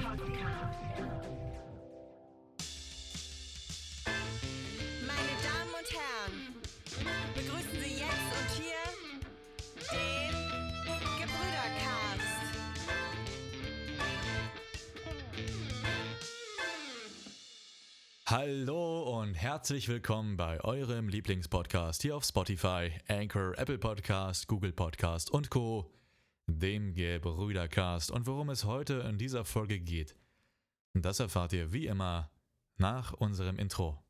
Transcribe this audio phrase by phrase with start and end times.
[0.00, 0.14] Meine
[5.42, 6.34] Damen und Herren,
[7.34, 8.86] begrüßen Sie jetzt und hier
[9.90, 10.34] den
[11.18, 12.38] Gebrüdercast.
[18.26, 25.30] Hallo und herzlich willkommen bei eurem Lieblingspodcast hier auf Spotify, Anchor, Apple Podcast, Google Podcast
[25.30, 25.90] und Co.,
[26.48, 28.10] dem Gebrüdercast.
[28.10, 30.16] Und worum es heute in dieser Folge geht,
[30.94, 32.30] das erfahrt ihr wie immer
[32.76, 34.02] nach unserem Intro.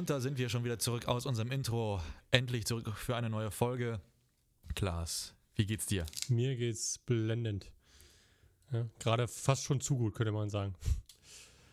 [0.00, 2.00] Und da sind wir schon wieder zurück aus unserem Intro.
[2.30, 4.00] Endlich zurück für eine neue Folge.
[4.74, 6.06] Klaas, wie geht's dir?
[6.30, 7.70] Mir geht's blendend.
[8.72, 10.74] Ja, Gerade fast schon zu gut, könnte man sagen.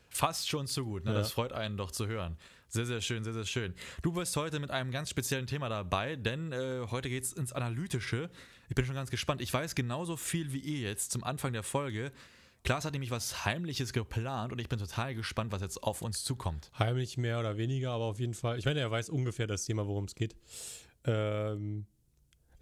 [0.10, 1.12] Fast schon zu gut, ne?
[1.12, 1.20] Ja.
[1.20, 2.36] das freut einen doch zu hören.
[2.68, 3.74] Sehr, sehr schön, sehr, sehr schön.
[4.02, 8.30] Du bist heute mit einem ganz speziellen Thema dabei, denn äh, heute geht's ins Analytische.
[8.68, 9.42] Ich bin schon ganz gespannt.
[9.42, 12.12] Ich weiß genauso viel wie ihr jetzt zum Anfang der Folge.
[12.68, 16.26] Klaas hat nämlich was Heimliches geplant und ich bin total gespannt, was jetzt auf uns
[16.26, 16.70] zukommt.
[16.78, 18.60] Heimlich mehr oder weniger, aber auf jeden Fall.
[18.60, 20.36] Ich meine, er weiß ungefähr das Thema, worum es geht.
[21.06, 21.86] Ähm,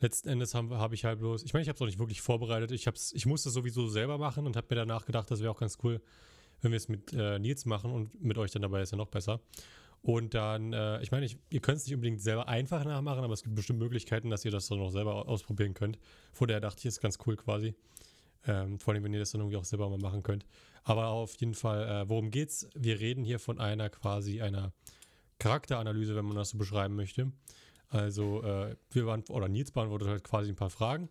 [0.02, 2.22] letzten Endes habe hab ich halt bloß, ich meine, ich habe es auch nicht wirklich
[2.22, 2.70] vorbereitet.
[2.70, 5.50] Ich, hab's, ich musste es sowieso selber machen und habe mir danach gedacht, das wäre
[5.50, 6.00] auch ganz cool,
[6.62, 9.08] wenn wir es mit äh, Nils machen und mit euch dann dabei ist ja noch
[9.08, 9.42] besser.
[10.04, 13.34] Und dann, äh, ich meine, ich, ihr könnt es nicht unbedingt selber einfach nachmachen, aber
[13.34, 15.98] es gibt bestimmt Möglichkeiten, dass ihr das dann noch selber ausprobieren könnt.
[16.32, 17.74] Von daher dachte ich, ist ganz cool quasi.
[18.48, 20.46] Ähm, vor allem, wenn ihr das dann irgendwie auch selber mal machen könnt.
[20.84, 22.68] Aber auf jeden Fall, äh, worum geht's?
[22.76, 24.72] Wir reden hier von einer quasi einer
[25.40, 27.32] Charakteranalyse, wenn man das so beschreiben möchte.
[27.90, 31.10] Also, äh, wir waren, oder Nils beantwortet halt quasi ein paar Fragen.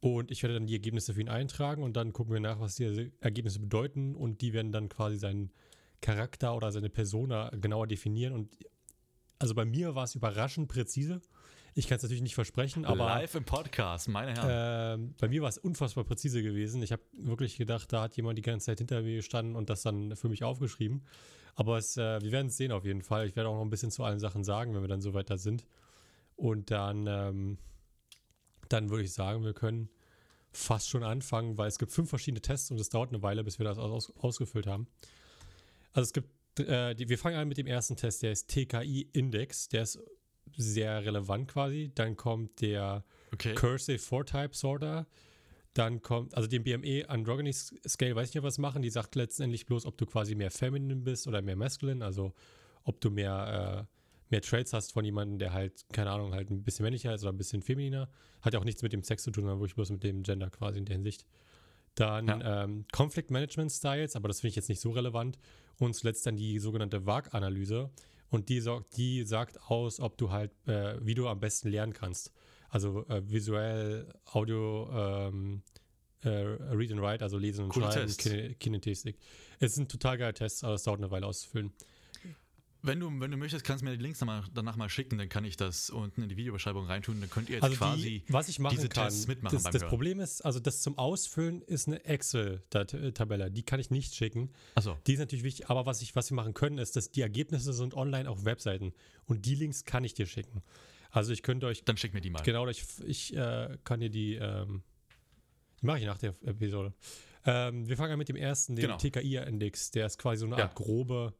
[0.00, 2.76] Und ich werde dann die Ergebnisse für ihn eintragen und dann gucken wir nach, was
[2.76, 4.14] die Ergebnisse bedeuten.
[4.14, 5.50] Und die werden dann quasi seinen
[6.00, 8.34] Charakter oder seine Persona genauer definieren.
[8.34, 8.56] Und
[9.38, 11.20] also bei mir war es überraschend präzise.
[11.78, 13.04] Ich kann es natürlich nicht versprechen, aber.
[13.04, 15.00] Live im Podcast, meine Herren.
[15.02, 16.82] Ähm, bei mir war es unfassbar präzise gewesen.
[16.82, 19.82] Ich habe wirklich gedacht, da hat jemand die ganze Zeit hinter mir gestanden und das
[19.82, 21.04] dann für mich aufgeschrieben.
[21.54, 23.28] Aber es, äh, wir werden es sehen auf jeden Fall.
[23.28, 25.36] Ich werde auch noch ein bisschen zu allen Sachen sagen, wenn wir dann so weiter
[25.36, 25.66] sind.
[26.34, 27.58] Und dann, ähm,
[28.70, 29.90] dann würde ich sagen, wir können
[30.52, 33.58] fast schon anfangen, weil es gibt fünf verschiedene Tests und es dauert eine Weile, bis
[33.58, 34.86] wir das aus, ausgefüllt haben.
[35.92, 39.68] Also es gibt, äh, die, wir fangen an mit dem ersten Test, der ist TKI-Index,
[39.68, 39.98] der ist
[40.56, 41.90] sehr relevant quasi.
[41.94, 43.54] Dann kommt der Okay.
[43.54, 45.06] Cursive Four-Type Sorter.
[45.74, 48.80] Dann kommt, also den BME Androgyny Scale, weiß ich nicht, was machen.
[48.82, 52.02] Die sagt letztendlich bloß, ob du quasi mehr Feminine bist oder mehr Masculine.
[52.04, 52.32] Also
[52.84, 53.96] ob du mehr, äh,
[54.30, 57.32] mehr Traits hast von jemandem, der halt, keine Ahnung, halt ein bisschen männlicher ist oder
[57.32, 58.08] ein bisschen femininer.
[58.40, 60.48] Hat ja auch nichts mit dem Sex zu tun, sondern wirklich bloß mit dem Gender
[60.50, 61.26] quasi in der Hinsicht.
[61.94, 62.64] Dann Ja.
[62.64, 65.38] ähm, Conflict Management Styles, aber das finde ich jetzt nicht so relevant.
[65.78, 67.90] Und zuletzt dann die sogenannte VAG-Analyse.
[68.28, 71.92] Und die, sorgt, die sagt aus, ob du halt, äh, wie du am besten lernen
[71.92, 72.32] kannst.
[72.68, 75.62] Also äh, visuell, Audio, ähm,
[76.22, 78.22] äh, Read and Write, also Lesen und Cooler Schreiben, Test.
[78.22, 79.16] Kine Kinetistik.
[79.60, 81.72] Es ein total geiler Test, aber es dauert eine Weile auszufüllen.
[82.86, 85.44] Wenn du, wenn du möchtest, kannst du mir die Links danach, mal schicken, dann kann
[85.44, 87.20] ich das unten in die Videobeschreibung reintun.
[87.20, 89.72] Dann könnt ihr jetzt Also quasi die, was ich machen diese kann, Tests mitmachen das,
[89.72, 89.84] das.
[89.84, 94.50] Problem ist, also das zum Ausfüllen ist eine Excel-Tabelle, die kann ich nicht schicken.
[94.74, 94.96] Achso.
[95.06, 97.72] Die ist natürlich wichtig, aber was, ich, was wir machen können, ist, dass die Ergebnisse
[97.72, 98.92] sind online auf Webseiten
[99.26, 100.62] und die Links kann ich dir schicken.
[101.10, 102.42] Also ich könnte euch, Dann schick mir die mal.
[102.42, 104.82] genau, ich, ich äh, kann dir die, ähm,
[105.80, 106.92] die mache ich nach der Episode.
[107.44, 108.96] Ähm, wir fangen an mit dem ersten, dem Genau.
[108.98, 110.64] TKI-Index, der ist quasi so eine Ja.
[110.64, 111.32] Art grobe,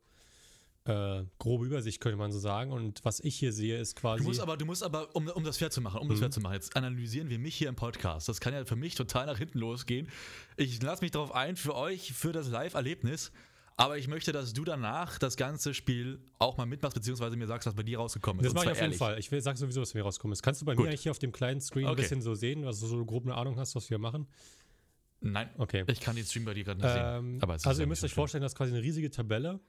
[0.87, 2.73] äh, grobe Übersicht, könnte man so sagen.
[2.73, 4.23] Und was ich hier sehe, ist quasi...
[4.23, 6.23] Du musst aber, du musst aber, um, um das fair zu machen, um das Mhm.
[6.23, 8.29] fair zu machen, jetzt analysieren wir mich hier im Podcast.
[8.29, 10.09] Das kann ja für mich total nach hinten losgehen.
[10.57, 13.33] Ich lasse mich darauf ein, für euch, für das Live-Erlebnis.
[13.79, 17.67] Aber ich möchte, dass du danach das ganze Spiel auch mal mitmachst, beziehungsweise mir sagst,
[17.67, 18.47] was bei dir rausgekommen ist.
[18.47, 18.99] Das mache ich auf jeden ehrlich.
[18.99, 19.19] Fall.
[19.19, 20.43] Ich will, sag sowieso, was mir rauskommen ist.
[20.43, 20.85] Kannst du bei Gut.
[20.85, 22.01] mir eigentlich hier auf dem kleinen Screen ein Okay.
[22.01, 24.27] bisschen so sehen, was du so grob eine Ahnung hast, was wir machen?
[25.21, 25.85] Nein, Okay.
[25.89, 27.51] ich kann den Stream bei dir gerade nicht Ähm, sehen.
[27.69, 29.61] Also ihr müsst euch vorstellen, das ist quasi eine riesige Tabelle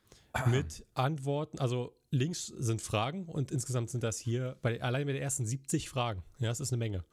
[0.46, 1.60] mit Antworten.
[1.60, 5.90] Also links sind Fragen und insgesamt sind das hier bei, allein bei den ersten 70
[5.90, 6.24] Fragen.
[6.40, 7.04] Ja, das ist eine Menge.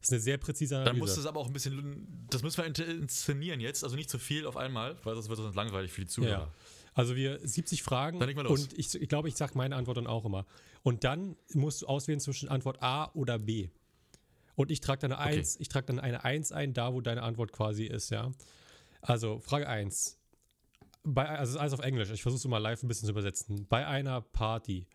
[0.00, 0.92] Das ist eine sehr präzise Analyse.
[0.92, 4.18] Dann muss es aber auch ein bisschen, das müssen wir inszenieren jetzt, also nicht zu
[4.18, 6.32] viel auf einmal, weil das wird sonst langweilig für die Zuhörer.
[6.32, 6.52] Ja.
[6.94, 10.44] Also wir 70 Fragen und ich, ich glaube, ich sage meine Antwort dann auch immer.
[10.82, 13.70] Und dann musst du auswählen zwischen Antwort A oder B.
[14.56, 15.38] Und ich trage dann eine Okay.
[15.38, 18.30] 1, ich trage dann eine 1 ein, da wo deine Antwort quasi ist, ja.
[19.00, 20.18] Also Frage 1.
[21.04, 23.12] Bei, also es ist alles auf Englisch, ich versuche es mal live ein bisschen zu
[23.12, 23.66] übersetzen.
[23.68, 24.86] Bei einer Party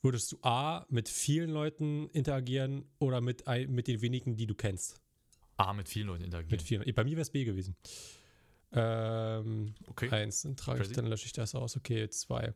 [0.00, 5.00] würdest du A mit vielen Leuten interagieren oder mit, mit den wenigen, die du kennst?
[5.56, 6.50] A, mit vielen Leuten interagieren.
[6.50, 6.94] Mit vielen.
[6.94, 7.76] Bei mir wäre es B gewesen.
[8.72, 10.10] Ähm, okay.
[10.10, 11.76] Eins, dann trage ich, dann lösche ich das aus.
[11.76, 12.54] Okay, zwei.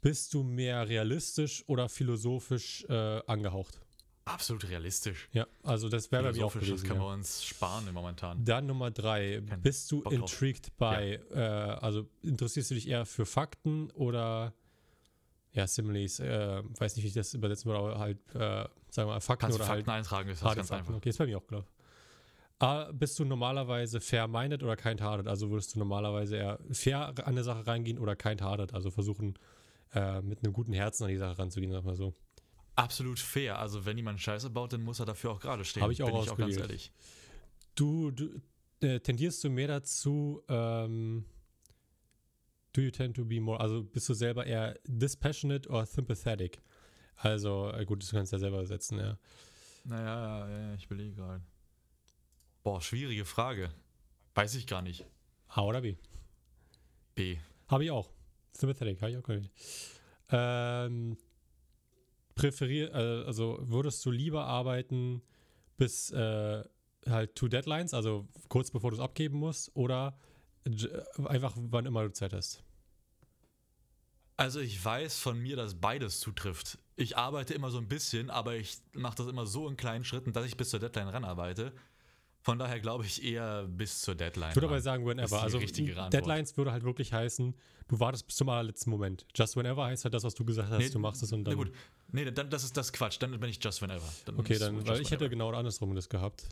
[0.00, 3.80] Bist du mehr realistisch oder philosophisch äh, angehaucht?
[4.24, 5.28] Absolut realistisch.
[5.32, 6.88] Ja, also das wäre bei mir auch Philosophisch, das gewesen.
[6.88, 7.06] können Ja.
[7.08, 8.44] wir uns sparen im momentan.
[8.44, 9.42] Dann Nummer drei.
[9.48, 14.54] Kein Bist du Bock intrigued by, äh, also interessierst du dich eher für Fakten oder
[15.54, 19.06] ja, Similes, äh, weiß nicht, wie ich das übersetzen würde, aber halt, äh, sagen wir
[19.06, 20.80] mal, Fakten Kannst oder Fakten halt eintragen, ist das ganz Fakten.
[20.86, 20.94] einfach.
[20.96, 21.66] Okay, ist bei mir auch klar.
[22.58, 25.26] Ah, bist du normalerweise fair-minded oder kind-hearted?
[25.26, 28.72] Also würdest du normalerweise eher fair an eine Sache reingehen oder kind-hearted?
[28.72, 29.36] Also versuchen,
[29.94, 32.14] äh, mit einem guten Herzen an die Sache ranzugehen, sag mal so.
[32.74, 33.58] Absolut fair.
[33.58, 35.82] Also wenn jemand Scheiße baut, dann muss er dafür auch gerade stehen.
[35.82, 36.70] Hab ich auch Bin ich auch ganz ausgewählt.
[36.70, 36.92] ehrlich.
[37.74, 38.40] Du, du
[38.80, 41.24] äh, tendierst du mehr dazu, ähm,
[42.72, 46.60] do you tend to be more, also bist du selber eher dispassionate or sympathetic?
[47.16, 49.18] Also, äh, gut, das kannst du ja selber setzen, ja.
[49.84, 51.42] Naja, ja, ja, ich überlege gerade.
[52.62, 53.70] Boah, schwierige Frage.
[54.34, 55.04] Weiß ich gar nicht.
[55.48, 55.96] A oder B?
[57.14, 57.36] B.
[57.68, 58.10] Habe ich auch.
[58.52, 59.50] Sympathetic, habe ich auch gewählt.
[60.30, 61.16] Ähm,
[62.42, 65.22] präferier, äh, also würdest du lieber arbeiten
[65.76, 66.64] bis äh,
[67.08, 70.18] halt to Deadlines, also kurz bevor du es abgeben musst, oder
[70.66, 70.90] j-
[71.26, 72.62] einfach wann immer du Zeit hast?
[74.36, 76.78] Also ich weiß von mir, dass beides zutrifft.
[76.96, 80.32] Ich arbeite immer so ein bisschen, aber ich mache das immer so in kleinen Schritten,
[80.32, 81.72] dass ich bis zur Deadline ranarbeite.
[82.42, 84.50] Von daher glaube ich eher bis zur Deadline.
[84.50, 85.40] Ich würde aber sagen, whenever.
[85.40, 85.60] Also.
[85.60, 87.54] Deadlines würde halt wirklich heißen,
[87.86, 89.24] du wartest bis zum allerletzten Moment.
[89.34, 91.50] Just whenever heißt halt das, was du gesagt hast, Nee, du machst es und Na
[91.50, 91.58] dann.
[91.58, 91.72] gut.
[92.10, 93.18] Nee, dann, das ist das Quatsch.
[93.20, 94.12] Dann bin ich just whenever.
[94.24, 96.48] Dann Okay, dann, weil ich hätte genau andersrum das gehabt.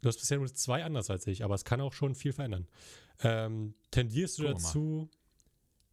[0.00, 2.68] Du hast bisher nur zwei anders als ich, aber es kann auch schon viel verändern.
[3.22, 4.52] Ähm, tendierst du mal.
[4.54, 5.10] dazu,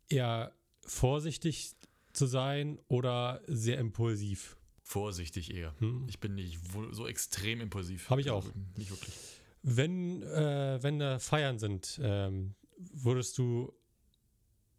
[0.09, 0.53] eher
[0.85, 1.71] vorsichtig
[2.13, 4.57] zu sein oder sehr impulsiv?
[4.89, 5.75] Vorsichtig eher.
[5.79, 6.05] Hm?
[6.07, 6.59] Ich bin nicht
[6.91, 8.09] so extrem impulsiv.
[8.09, 8.55] Hab ich Also auch.
[8.77, 9.13] Nicht wirklich.
[9.61, 13.73] Wenn, äh, wenn da Feiern sind, ähm, würdest du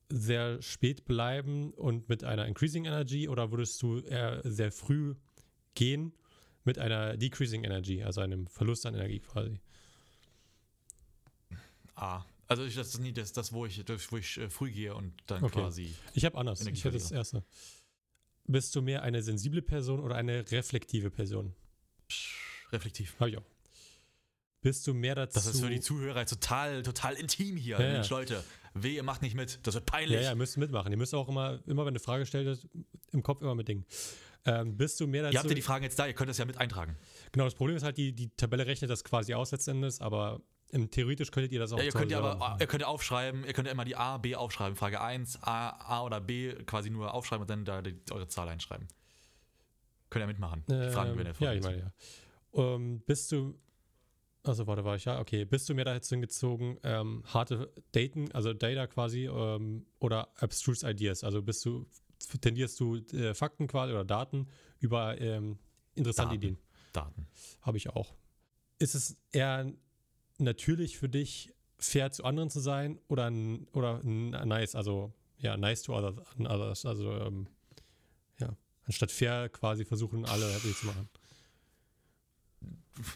[0.08, 5.14] sehr spät bleiben und mit einer Increasing Energy oder würdest du eher sehr früh
[5.74, 6.14] gehen
[6.64, 9.60] mit einer Decreasing Energy, also einem Verlust an Energie quasi?
[11.96, 12.24] Ah.
[12.46, 15.12] Also ich, das ist nie das, das wo ich, wo ich äh, früh gehe und
[15.26, 15.60] dann Okay.
[15.60, 15.94] quasi.
[16.14, 16.62] Ich habe anders.
[16.62, 17.44] Energie Ich hätte das erste.
[18.48, 21.54] Bist du mehr eine sensible Person oder eine reflektive Person?
[22.08, 23.14] psch, Reflektiv.
[23.20, 23.44] Habe ich auch.
[24.60, 25.34] Bist du mehr dazu?
[25.34, 27.78] Das ist für die Zuhörer total, total intim hier.
[27.78, 27.92] Ja, ja.
[27.92, 28.42] Mensch, Leute,
[28.74, 29.60] weh, ihr macht nicht mit.
[29.62, 30.16] Das wird peinlich.
[30.16, 30.90] ja, ja, ihr müsst mitmachen.
[30.90, 32.66] Ihr müsst auch immer, immer wenn eine Frage stellt,
[33.12, 33.86] im Kopf immer mit Dingen.
[34.44, 35.34] Ähm, bist du mehr dazu?
[35.34, 36.96] Ihr habt ja die Fragen jetzt da, ihr könnt das ja mit eintragen.
[37.32, 40.40] genau, das Problem ist halt, die, die Tabelle rechnet das quasi aus letzten Endes, aber
[40.90, 42.60] theoretisch könntet ihr das auch Ja, ihr könnt ja aber, machen.
[42.60, 44.76] ihr könnt aufschreiben, ihr könnt ja immer die A, B aufschreiben.
[44.76, 48.48] Frage 1, A, A oder B quasi nur aufschreiben und dann da die, eure Zahl
[48.48, 48.86] einschreiben.
[50.10, 50.64] Könnt ihr mitmachen.
[50.68, 51.92] Die Fragen Ähm, werden ja, ich meine, ja.
[52.74, 53.58] Ähm, bist du,
[54.42, 58.52] also warte, war ich ja, okay, bist du mehr dazu hingezogen, ähm, harte Daten, also
[58.54, 61.86] Data quasi, ähm, oder abstruse Ideas, also bist du,
[62.40, 64.48] tendierst du äh, Fakten quasi oder Daten
[64.80, 65.58] über ähm,
[65.94, 66.44] interessante Daten.
[66.44, 66.58] Ideen?
[66.92, 67.26] Daten.
[67.62, 68.14] Habe ich auch.
[68.78, 69.70] Ist es eher
[70.38, 73.30] natürlich für dich, fair zu anderen zu sein oder,
[73.72, 77.46] oder nice, also ja, nice to others, also ähm,
[78.40, 81.08] ja, anstatt fair quasi versuchen, alle happy zu machen.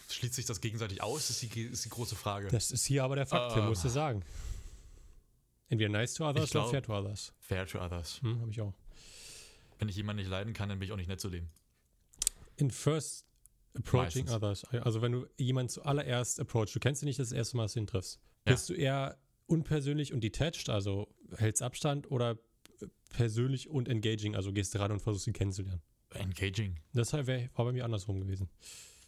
[0.08, 2.46] Schließt sich das gegenseitig aus, ist die, ist die große Frage.
[2.48, 3.69] Das ist hier aber der Fakt, der Ah.
[3.69, 4.22] musst du sagen.
[5.69, 7.32] Entweder nice to others Ich oder glaub- fair to others.
[7.41, 8.20] Fair to others.
[8.22, 8.74] Hm, habe ich auch.
[9.79, 11.48] Wenn ich jemanden nicht leiden kann, dann bin ich auch nicht nett zu dem.
[12.56, 13.24] In first
[13.74, 14.32] approaching Meistens.
[14.32, 17.72] others, also wenn du jemanden zuallererst approach, du kennst ihn nicht das erste Mal, dass
[17.74, 18.52] du ihn triffst, Ja.
[18.52, 22.38] bist du eher unpersönlich und detached, also hältst Abstand oder
[23.10, 25.82] persönlich und engaging, also gehst ran und versuchst ihn kennenzulernen.
[26.14, 26.79] Engaging.
[26.93, 28.48] Das war bei mir andersrum gewesen.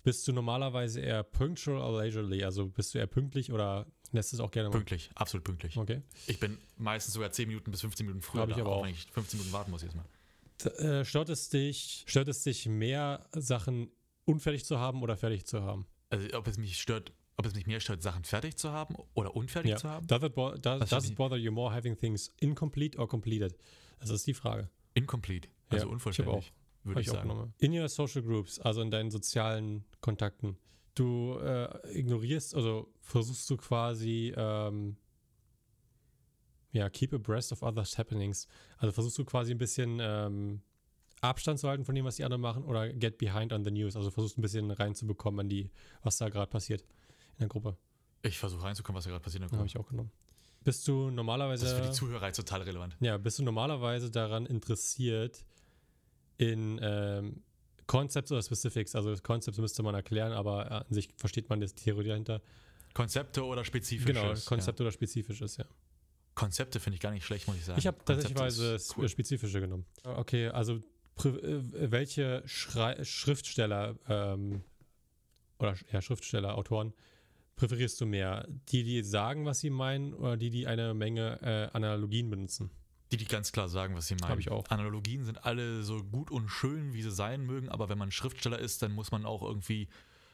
[0.03, 4.41] Bist du normalerweise eher punctual oder leisurely, also bist du eher pünktlich oder lässt es
[4.41, 4.77] auch gerne mal?
[4.77, 5.77] Pünktlich, absolut pünktlich.
[5.79, 6.03] Okay.
[6.27, 8.85] Ich bin meistens sogar 10 Minuten bis 15 Minuten früher Hab ich da, aber auch.
[8.85, 10.05] wenn ich 15 Minuten warten muss jetzt mal.
[10.79, 13.91] Äh, stört, es dich, stört es dich mehr, Sachen
[14.25, 15.87] unfertig zu haben oder fertig zu haben?
[16.11, 19.35] Also ob es mich stört, ob es mich mehr stört, Sachen fertig zu haben oder
[19.35, 19.77] unfertig Ja.
[19.77, 20.07] zu haben?
[20.07, 23.57] Does it, bo does, does it bother you more having things incomplete or completed?
[24.01, 24.69] Das ist die Frage.
[24.95, 25.49] Incomplete.
[25.49, 26.53] Ja, Also ich unvollständig,
[26.85, 27.55] würde ich, ich sagen.
[27.59, 30.57] In your social groups, also in deinen sozialen Kontakten,
[30.95, 34.97] du äh, ignorierst, also versuchst du quasi, ähm,
[36.73, 38.47] ja, keep abreast of others happenings.
[38.79, 40.63] Also versuchst du quasi ein bisschen ähm,
[41.25, 43.97] Abstand zu halten von dem, was die anderen machen oder get behind on the news.
[43.97, 45.71] Also versuchst ein bisschen reinzubekommen an die,
[46.03, 47.77] was da gerade passiert in der Gruppe.
[48.23, 49.43] Ich versuche reinzukommen, was da gerade passiert.
[49.43, 49.79] in der Habe Gruppe.
[49.79, 50.11] ich auch genommen.
[50.63, 51.65] Bist du normalerweise.
[51.65, 52.97] Das ist für die Zuhörer jetzt total relevant.
[53.01, 55.45] Ja, bist du normalerweise daran interessiert,
[56.39, 57.43] in ähm,
[57.87, 58.95] Concepts oder Specifics.
[58.95, 62.41] Also Concepts müsste man erklären, aber an sich versteht man das Theorie dahinter.
[62.95, 64.07] Konzepte oder spezifisches?
[64.07, 65.65] Genau, Konzept oder spezifisches, ja.
[66.35, 67.79] Konzepte finde ich gar nicht schlecht, muss ich sagen.
[67.79, 69.09] Ich habe tatsächlich cool.
[69.09, 69.85] spezifische genommen.
[70.03, 70.81] Okay, also
[71.17, 74.63] welche Schrei Schriftsteller ähm,
[75.59, 76.93] oder ja, Schriftsteller, Autoren
[77.57, 78.47] präferierst du mehr?
[78.69, 82.71] Die, die sagen, was sie meinen oder die, die eine Menge äh, Analogien benutzen?
[83.13, 84.31] Die, die ganz klar sagen, was sie meinen.
[84.31, 84.69] Hab ich auch.
[84.71, 88.59] Analogien sind alle so gut und schön, wie sie sein mögen, aber wenn man Schriftsteller
[88.59, 89.89] ist, dann muss man auch irgendwie,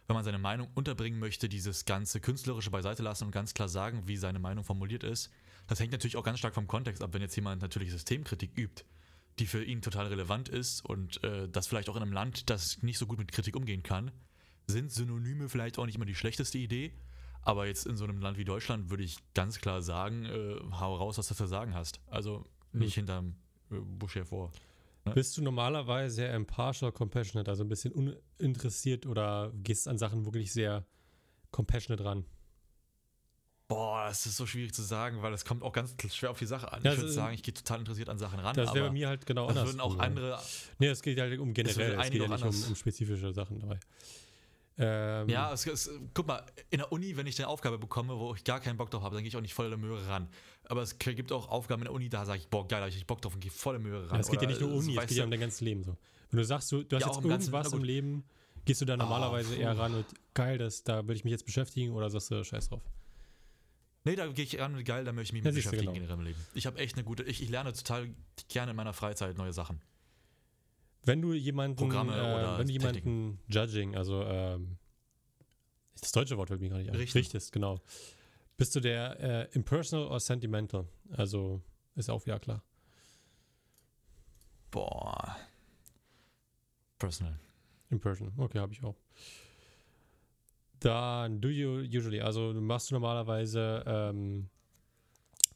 [0.06, 4.04] wenn man seine Meinung unterbringen möchte, dieses ganze Künstlerische beiseite lassen und ganz klar sagen,
[4.06, 5.30] wie seine Meinung formuliert ist.
[5.66, 8.84] Das hängt natürlich auch ganz stark vom Kontext ab, wenn jetzt jemand natürlich Systemkritik übt,
[9.38, 12.82] die für ihn total relevant ist und äh, das vielleicht auch in einem Land, das
[12.82, 14.10] nicht so gut mit Kritik umgehen kann,
[14.66, 16.92] sind Synonyme vielleicht auch nicht immer die schlechteste Idee.
[17.42, 20.94] Aber jetzt in so einem Land wie Deutschland würde ich ganz klar sagen, äh, hau
[20.96, 22.00] raus, was du zu sagen hast.
[22.06, 23.34] Also nicht hinterm
[23.70, 24.50] äh, Busch hervor.
[25.06, 25.12] Ja.
[25.12, 27.92] Bist du normalerweise sehr impartial, compassionate, also ein bisschen
[28.38, 30.84] uninteressiert oder gehst an Sachen wirklich sehr
[31.50, 32.26] compassionate ran?
[33.70, 36.46] Boah, das ist so schwierig zu sagen, weil es kommt auch ganz schwer auf die
[36.46, 36.82] Sache an.
[36.82, 38.56] Ja, ich würde sagen, ich gehe total interessiert an Sachen ran.
[38.56, 39.64] Das wäre bei mir halt genau anders.
[39.64, 40.40] würden auch andere.
[40.80, 43.60] Nee, es geht halt um generell, würden es geht ja nicht um, um spezifische Sachen
[43.60, 43.78] dabei.
[44.76, 48.34] Ähm, Ja, es, es, guck mal, in der Uni, wenn ich eine Aufgabe bekomme, wo
[48.34, 50.28] ich gar keinen Bock drauf habe, dann gehe ich auch nicht voller Möhre ran.
[50.64, 52.90] Aber es gibt auch Aufgaben in der Uni, da sage ich, boah, geil, da habe
[52.96, 54.16] ich Bock drauf und gehe voller Möhre ran.
[54.16, 55.84] Ja, es geht ja nicht nur um Uni, es geht ja um dein ganzes Leben
[55.84, 55.96] so.
[56.32, 57.84] Wenn du sagst, du, du hast Ja, jetzt ganzen- irgendwas na im.
[57.84, 58.24] Leben,
[58.64, 59.60] gehst du da normalerweise puh.
[59.60, 62.68] eher ran und geil, das, da will ich mich jetzt beschäftigen oder sagst du scheiß
[62.70, 62.82] drauf?
[64.04, 66.04] Nee, da gehe ich und geil, da möchte ich mich Ja, mit du, beschäftigen genau.
[66.04, 66.46] in ihrem Leben.
[66.54, 68.08] Ich habe echt eine gute, ich, ich lerne total
[68.48, 69.80] gerne in meiner Freizeit neue Sachen.
[71.04, 74.78] Wenn du jemanden, Programme äh, oder wenn du jemanden judging, also ähm,
[76.00, 76.96] das deutsche Wort fällt mir gar nicht ein.
[76.96, 77.18] Richten.
[77.18, 77.80] Richtest, genau.
[78.56, 80.86] Bist du der äh, impersonal oder sentimental?
[81.12, 81.62] Also
[81.94, 82.62] ist auch wieder klar.
[84.70, 85.36] Boah.
[86.98, 87.38] Personal.
[87.90, 88.96] Impression, okay, habe ich auch.
[90.80, 94.48] Dann do you usually, also machst du normalerweise ähm,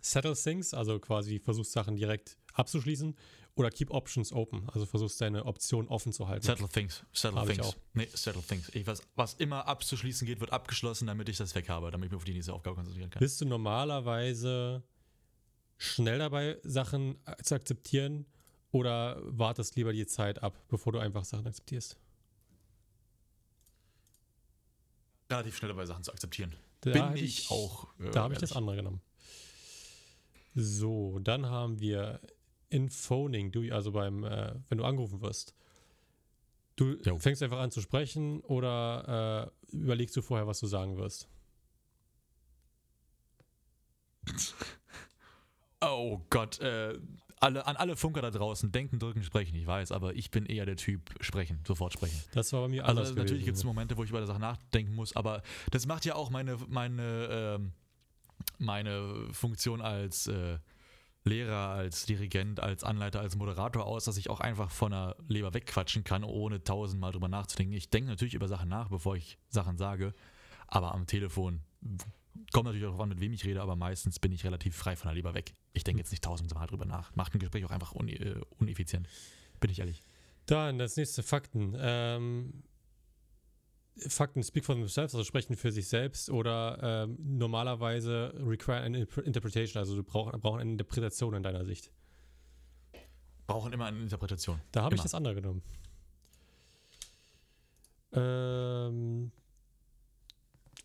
[0.02, 3.16] settle things, also quasi versuchst Sachen direkt abzuschließen
[3.56, 6.44] oder keep options open, also versuchst deine Option offen zu halten.
[6.44, 7.04] Settle things.
[7.12, 7.60] Settle Hab things.
[7.60, 7.76] auch.
[7.94, 8.68] Nee, settle things.
[8.74, 12.12] Ich, was, was immer abzuschließen geht, wird abgeschlossen, damit ich das weg habe, damit ich
[12.12, 13.20] mich auf die nächste Aufgabe konzentrieren kann.
[13.20, 14.82] Bist du normalerweise
[15.78, 18.26] schnell dabei, Sachen zu akzeptieren
[18.72, 21.96] oder wartest lieber die Zeit ab, bevor du einfach Sachen akzeptierst?
[25.34, 26.54] Relativ schnell dabei, Sachen zu akzeptieren.
[26.82, 27.88] Da Bin hab ich auch.
[27.98, 29.00] äh, Da habe ich das andere genommen.
[30.54, 32.20] So, dann haben wir
[32.70, 35.54] in Phoning, du, also beim, äh, wenn du angerufen wirst.
[36.76, 37.18] Du Jo.
[37.18, 41.28] fängst einfach an zu sprechen oder äh, überlegst du vorher, was du sagen wirst?
[45.86, 46.98] Oh Gott, äh,
[47.44, 50.66] alle, an alle Funker da draußen, denken, drücken, sprechen, ich weiß, aber ich bin eher
[50.66, 52.18] der Typ sprechen, sofort sprechen.
[52.32, 54.94] Das war bei mir Also anders natürlich gibt es Momente, wo ich über Sachen nachdenken
[54.94, 57.72] muss, aber das macht ja auch meine, meine, ähm,
[58.58, 60.58] meine Funktion als äh,
[61.24, 65.54] Lehrer, als Dirigent, als Anleiter, als Moderator aus, dass ich auch einfach von der Leber
[65.54, 67.74] wegquatschen kann, ohne tausendmal drüber nachzudenken.
[67.74, 70.12] Ich denke natürlich über Sachen nach, bevor ich Sachen sage,
[70.66, 71.60] aber am Telefon
[72.52, 74.96] kommt natürlich auch darauf an, mit wem ich rede, aber meistens bin ich relativ frei
[74.96, 75.54] von der Leber weg.
[75.72, 77.14] Ich denke jetzt nicht tausendmal drüber nach.
[77.14, 79.08] Macht ein Gespräch auch einfach un äh, uneffizient.
[79.60, 80.02] Bin ich ehrlich.
[80.46, 81.74] Dann das nächste Fakten.
[81.78, 82.62] Ähm,
[83.96, 89.22] Fakten speak for themselves, also sprechen für sich selbst oder ähm, normalerweise require an Interp-
[89.22, 91.92] interpretation, also du brauch, brauchen eine Interpretation in deiner Sicht.
[93.46, 94.60] Brauchen immer eine Interpretation.
[94.72, 95.62] Da habe ich das andere genommen.
[98.12, 99.30] Ähm,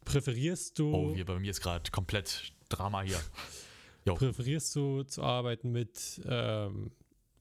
[0.06, 3.20] präferierst du Oh, hier bei mir ist gerade komplett Drama hier.
[4.06, 4.16] Jo.
[4.16, 6.90] präferierst du zu arbeiten mit ähm,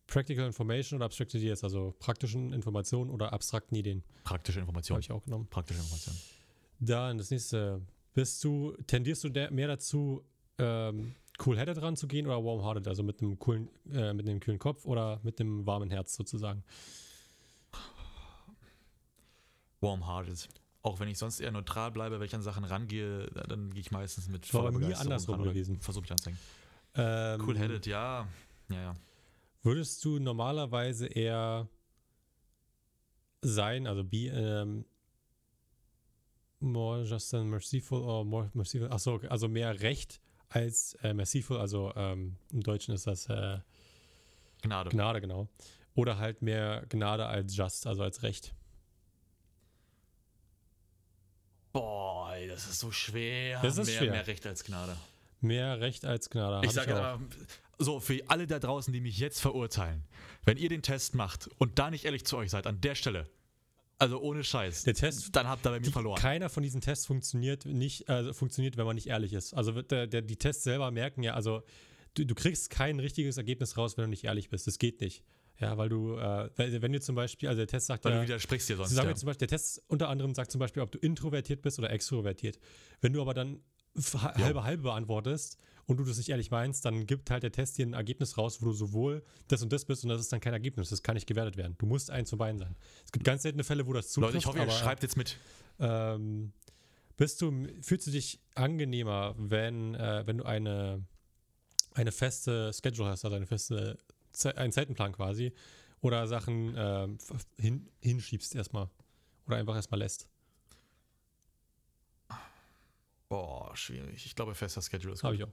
[0.09, 4.03] Practical Information oder Abstract Ideas, also praktischen Informationen oder abstrakten Ideen?
[4.25, 4.99] Praktische Habe Information.
[4.99, 5.47] ich auch genommen.
[5.49, 6.17] Praktische Information.
[6.81, 7.81] Dann das nächste.
[8.13, 10.25] Bist du, tendierst du mehr dazu,
[10.59, 11.15] ähm,
[11.47, 15.41] cool-headed ranzugehen oder warm-hearted, also mit einem coolen, äh, mit einem kühlen Kopf oder mit
[15.41, 16.65] einem warmen Herz sozusagen?
[19.81, 20.49] Warm-hearted.
[20.89, 23.91] Auch wenn ich sonst eher neutral bleibe, wenn ich an Sachen rangehe, dann gehe ich
[23.91, 25.79] meistens mit War bei mir andersrum gewesen.
[25.81, 26.41] Versuche mich anzuhängen.
[26.95, 28.27] Ähm, Cool-headed, ja.
[28.71, 28.95] Ja, ja.
[29.63, 31.69] Würdest du normalerweise eher
[33.43, 34.87] sein, also be ähm,
[36.59, 41.59] more just than merciful or more merciful, achso, okay, also mehr Recht als äh, merciful,
[41.59, 43.59] also ähm, im Deutschen ist das äh,
[44.63, 44.89] Gnade.
[44.89, 45.49] Gnade, genau.
[45.95, 48.55] Oder halt mehr Gnade als just, also als Recht.
[51.73, 53.61] Boah, ey, das ist so schwer.
[53.63, 54.11] Das ist mehr, schwer.
[54.11, 54.97] mehr Recht als Gnade.
[55.41, 56.67] Mehr Recht als Gnade.
[56.67, 57.21] Ich sage aber,
[57.79, 60.03] so, für alle da draußen, die mich jetzt verurteilen,
[60.45, 63.29] wenn ihr den Test macht und da nicht ehrlich zu euch seid, an der Stelle,
[63.99, 64.83] Also ohne Scheiß.
[64.85, 66.21] Der Test, Dann habt ihr bei mir die, verloren.
[66.21, 69.55] keiner von diesen Tests funktioniert nicht, äh, funktioniert, wenn man nicht ehrlich ist.
[69.55, 71.63] Also der, der, die Tests selber merken ja, also
[72.15, 74.67] du, du kriegst kein richtiges Ergebnis raus, wenn du nicht ehrlich bist.
[74.67, 75.23] Das geht nicht.
[75.61, 78.25] Ja, weil du, äh, wenn du zum Beispiel, also der Test sagt Weil ja, du
[78.27, 78.93] widersprichst dir sonst.
[78.97, 79.03] Ja.
[79.05, 82.59] Beispiel, der Test unter anderem sagt zum Beispiel, ob du introvertiert bist oder extrovertiert.
[83.01, 83.61] Wenn du aber dann
[83.97, 84.45] f- Jo.
[84.45, 87.87] halbe halbe beantwortest und du das nicht ehrlich meinst, dann gibt halt der Test dir
[87.87, 90.53] ein Ergebnis raus, wo du sowohl das und das bist und das ist dann kein
[90.53, 90.91] Ergebnis.
[90.91, 91.75] Das kann nicht gewertet werden.
[91.79, 92.77] Du musst eins von beiden sein.
[93.05, 94.35] Es gibt ganz seltene Fälle, wo das zutrifft.
[94.35, 95.37] Leute, ich hoffe, ihr aber, schreibt jetzt mit.
[95.81, 96.53] ähm,
[97.17, 101.05] bist du, fühlst du dich angenehmer, wenn, äh, wenn du eine,
[101.95, 103.99] eine feste Schedule hast, also eine feste,
[104.47, 105.53] einen Zeitenplan quasi,
[106.01, 106.77] oder Sachen
[107.17, 108.89] f- hin, hinschiebst erstmal
[109.47, 110.29] oder einfach erstmal lässt?
[113.29, 114.25] Boah, schwierig.
[114.25, 115.41] Ich glaube, fester Schedule ist gut.
[115.41, 115.53] ich auch.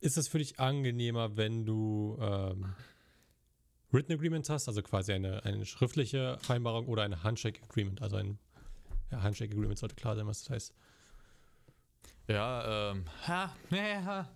[0.00, 2.74] Ist es für dich angenehmer, wenn du ähm,
[3.92, 8.38] Written Agreement hast, also quasi eine, eine schriftliche Vereinbarung oder eine Handshake Agreement, also ein
[9.10, 10.74] ja, Handshake Agreement sollte klar sein, was das heißt.
[12.28, 14.28] Ja, ähm, ha, ja.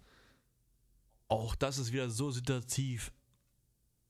[1.34, 3.12] Auch das ist wieder so situativ.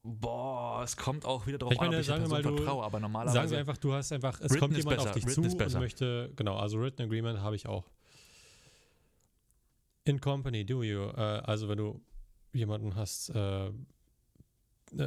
[0.02, 2.56] Boah, es kommt auch wieder drauf Ich meine, an, ob ich sagen wir mal, du-
[2.56, 3.56] vertraue, aber Sagen wir normalerweise.
[3.56, 6.32] einfach, du hast einfach, es Written kommt jemand auf besser, dich written zu und möchte,
[6.36, 7.88] genau, also Written Agreement habe ich auch.
[10.04, 12.02] In Company, do you, äh, also wenn du
[12.52, 13.72] jemanden hast, äh, äh,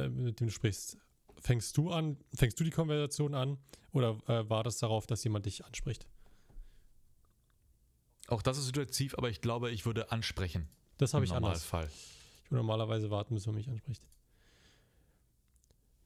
[0.08, 0.98] mit dem du sprichst,
[1.40, 3.58] fängst du an, fängst du die Konversation an
[3.92, 6.08] oder äh, war das darauf, dass jemand dich anspricht?
[8.26, 10.68] Auch das ist situativ, aber ich glaube, ich würde ansprechen.
[10.98, 11.64] Das habe ich anders.
[11.64, 11.90] Normalfall.
[12.44, 14.02] Ich würde normalerweise warten, bis man mich anspricht.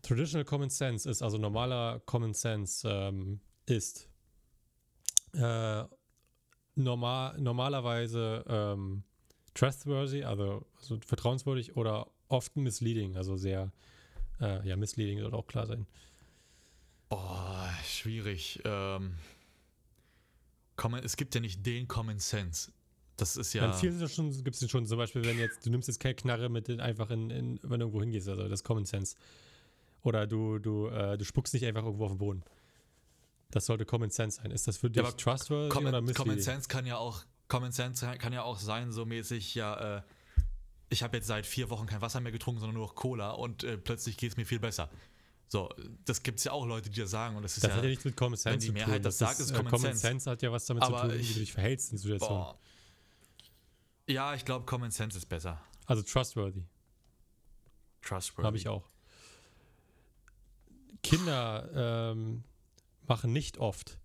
[0.03, 4.09] Traditional Common Sense ist, also normaler Common Sense ähm, ist
[5.35, 5.85] äh,
[6.75, 9.05] normal, normalerweise ähm,
[9.55, 13.71] trustworthy, also, also vertrauenswürdig oder oft misleading, also sehr,
[14.41, 15.87] äh, ja, misleading sollte auch klar sein.
[17.09, 18.61] Boah, schwierig.
[18.65, 19.19] Ähm,
[21.03, 22.73] es gibt ja nicht den Common Sense.
[23.17, 23.65] Das ist ja.
[23.67, 23.73] Ja.
[23.73, 26.81] Viel gibt es schon, zum Beispiel, wenn jetzt, du nimmst jetzt keine Knarre mit in,
[26.81, 29.17] einfach in, in, wenn du irgendwo hingehst, also das ist Common Sense.
[30.03, 32.43] Oder du, du, äh, du spuckst nicht einfach irgendwo auf den Boden.
[33.51, 34.51] Das sollte Common Sense sein.
[34.51, 36.15] Ist das für dich aber trustworthy oder Common, misleading?
[36.15, 40.03] Common Sense kann ja auch Common Sense kann ja auch sein, so mäßig, ja, äh,
[40.89, 43.63] ich habe jetzt seit vier Wochen kein Wasser mehr getrunken, sondern nur noch Cola und
[43.63, 44.91] äh, plötzlich geht es mir viel besser.
[45.49, 45.69] So,
[46.07, 47.77] das gibt es ja auch Leute, die das sagen und das ist Das ja.
[47.77, 49.03] hat ja nichts mit Common Sense die zu Mehrheit tun.
[49.03, 50.01] das sagt, ist äh, Common Common Sense.
[50.01, 52.43] Sense hat ja was damit Aber zu tun, wie ich- du dich verhältst in Situationen.
[52.43, 52.59] boah.
[54.13, 55.61] Ja, ich glaube, Common Sense ist besser.
[55.87, 56.65] Also trustworthy,
[58.03, 58.47] Trustworthy.
[58.47, 58.89] habe ich auch.
[61.03, 62.45] Kinder ähm,
[63.07, 63.99] machen nicht oft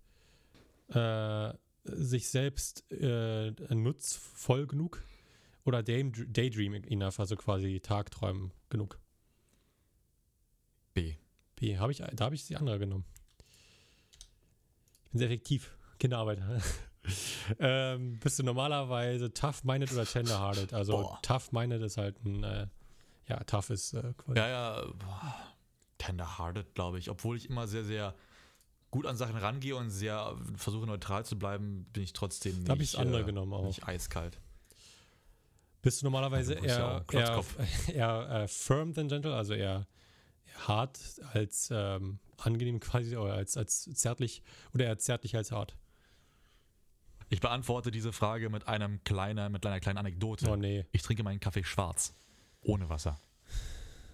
[0.88, 1.52] äh,
[1.84, 5.02] sich selbst äh, nutzvoll genug
[5.64, 8.98] oder daydr- daydreaming enough, also quasi Tagträumen genug.
[10.94, 11.14] B.
[11.56, 13.04] B, habe ich, da habe ich die andere genommen.
[15.04, 15.74] Ich bin sehr effektiv.
[15.98, 16.60] Kinderarbeiter.
[17.58, 20.72] ähm, bist du normalerweise tough-minded oder tender-hearted?
[20.72, 22.66] Also tough-minded ist halt ein, äh,
[23.26, 24.38] ja, tough ist äh, quasi.
[24.38, 24.86] Ja, ja,
[25.98, 27.10] tender-hearted, glaube ich.
[27.10, 28.14] Obwohl ich immer sehr, sehr
[28.90, 32.74] gut an Sachen rangehe und sehr versuche neutral zu bleiben, bin ich trotzdem nicht, Da
[32.74, 33.64] ich das andere äh, genommen auch.
[33.64, 34.40] nicht eiskalt.
[35.82, 37.44] Bist du normalerweise du bist ja eher,
[37.88, 39.86] eher, eher äh, firm than gentle, also eher,
[40.46, 40.98] eher hart
[41.32, 44.42] als ähm, angenehm quasi oder als, als zärtlich
[44.74, 45.76] oder eher zärtlich als hart?
[47.30, 50.50] Ich beantworte diese Frage mit einem kleinen, mit einer kleinen Anekdote.
[50.50, 50.86] Oh nee.
[50.92, 52.14] Ich trinke meinen Kaffee schwarz.
[52.62, 53.20] Ohne Wasser.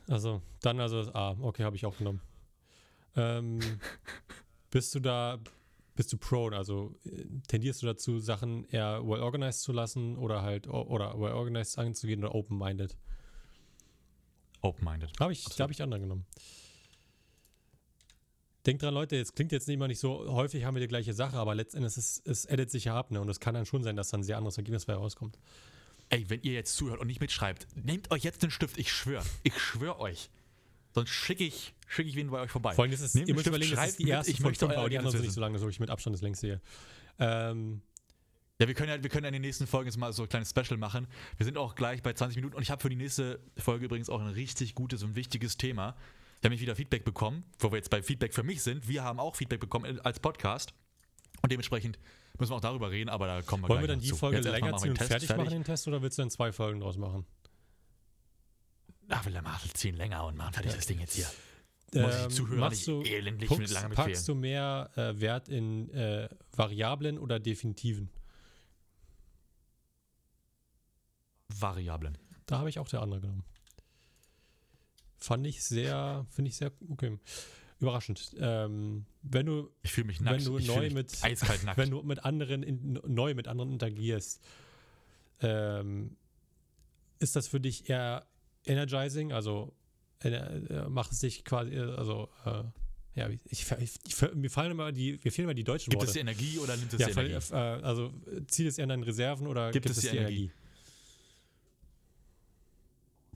[0.09, 1.37] Also, dann also das A.
[1.40, 2.20] Okay, habe ich auch genommen.
[3.16, 3.61] Ähm,
[4.70, 5.38] bist du da,
[5.94, 10.42] bist du prone, also äh, tendierst du dazu, Sachen eher well organized zu lassen oder
[10.42, 12.96] halt, oder well organized anzugehen oder open-minded?
[14.61, 15.12] Open-minded.
[15.20, 16.27] Habe ich, da habe ich andere genommen.
[18.66, 21.37] Denkt dran, Leute, es klingt jetzt immer nicht so, häufig haben wir die gleiche Sache,
[21.37, 23.20] aber letztendlich ist es, edit sich ja ab, ne?
[23.20, 25.38] Und es kann dann schon sein, dass dann ein sehr anderes Ergebnis bei rauskommt.
[26.09, 29.24] Ey, wenn ihr jetzt zuhört und nicht mitschreibt, nehmt euch jetzt den Stift, ich schwöre.
[29.42, 30.31] Ich schwöre euch.
[30.94, 32.72] Sonst schicke ich, schicke ich wen bei euch vorbei.
[32.74, 34.40] Vor allem, das ist, Nehmt ihr müsst Stift, überlegen, das ist die mit, erste ich
[34.40, 36.46] möchte fünf, aber die anderen sind nicht so lange, so ich mit Abstand das längste
[36.46, 36.61] hier.
[37.18, 37.83] Ähm,
[38.61, 40.29] Ja, wir können ja, wir können ja in den nächsten Folgen jetzt mal so ein
[40.29, 41.09] kleines Special machen.
[41.37, 44.09] Wir sind auch gleich bei 20 Minuten und ich habe für die nächste Folge übrigens
[44.09, 45.96] auch ein richtig gutes und wichtiges Thema.
[46.40, 48.87] Ich habe nämlich wieder Feedback bekommen, wo wir jetzt bei Feedback für mich sind.
[48.87, 50.75] Wir haben auch Feedback bekommen als Podcast
[51.42, 51.99] und dementsprechend
[52.38, 54.16] müssen wir auch darüber reden, aber da kommen wir wollen wir dann die zu.
[54.16, 56.31] Folge Jetzt länger ziehen und den fertig, Test machen, den Test, oder willst du dann
[56.31, 57.25] zwei Folgen draus machen?
[59.09, 61.27] Ach, will der Martel ziehen länger und machen fertig das Ding jetzt hier.
[61.94, 64.27] Muss ich Ähm, die Zuhörer machst nicht du, elendlich packst, mit lange packst befehlen.
[64.27, 68.11] du mehr äh, Wert in äh, Variablen oder Definitiven?
[71.49, 72.18] Variablen.
[72.47, 73.44] Da habe ich auch der andere genommen.
[75.25, 77.19] Fand ich sehr, finde ich sehr, okay.
[77.81, 78.35] überraschend.
[78.39, 80.47] Ähm, wenn du, Ich fühle mich wenn nackt.
[80.47, 81.79] du ich neu mit, eiskalt nackt.
[81.79, 84.43] wenn du mit anderen in, neu mit anderen interagierst,
[85.41, 86.17] ähm,
[87.21, 88.27] ist das für dich eher
[88.67, 89.33] energizing?
[89.33, 89.73] Also
[90.21, 92.65] äh, macht es dich quasi, äh, also äh,
[93.15, 96.09] ja, ich, ich, ich, mir fallen immer die, mir fehlen immer die deutschen Gibt Worte.
[96.09, 97.53] es die Energie oder nimmt es ja, die Energie?
[97.55, 98.13] äh, also
[98.49, 100.51] zieht es eher in deinen Reserven oder Gibt gibt, es die die Energie?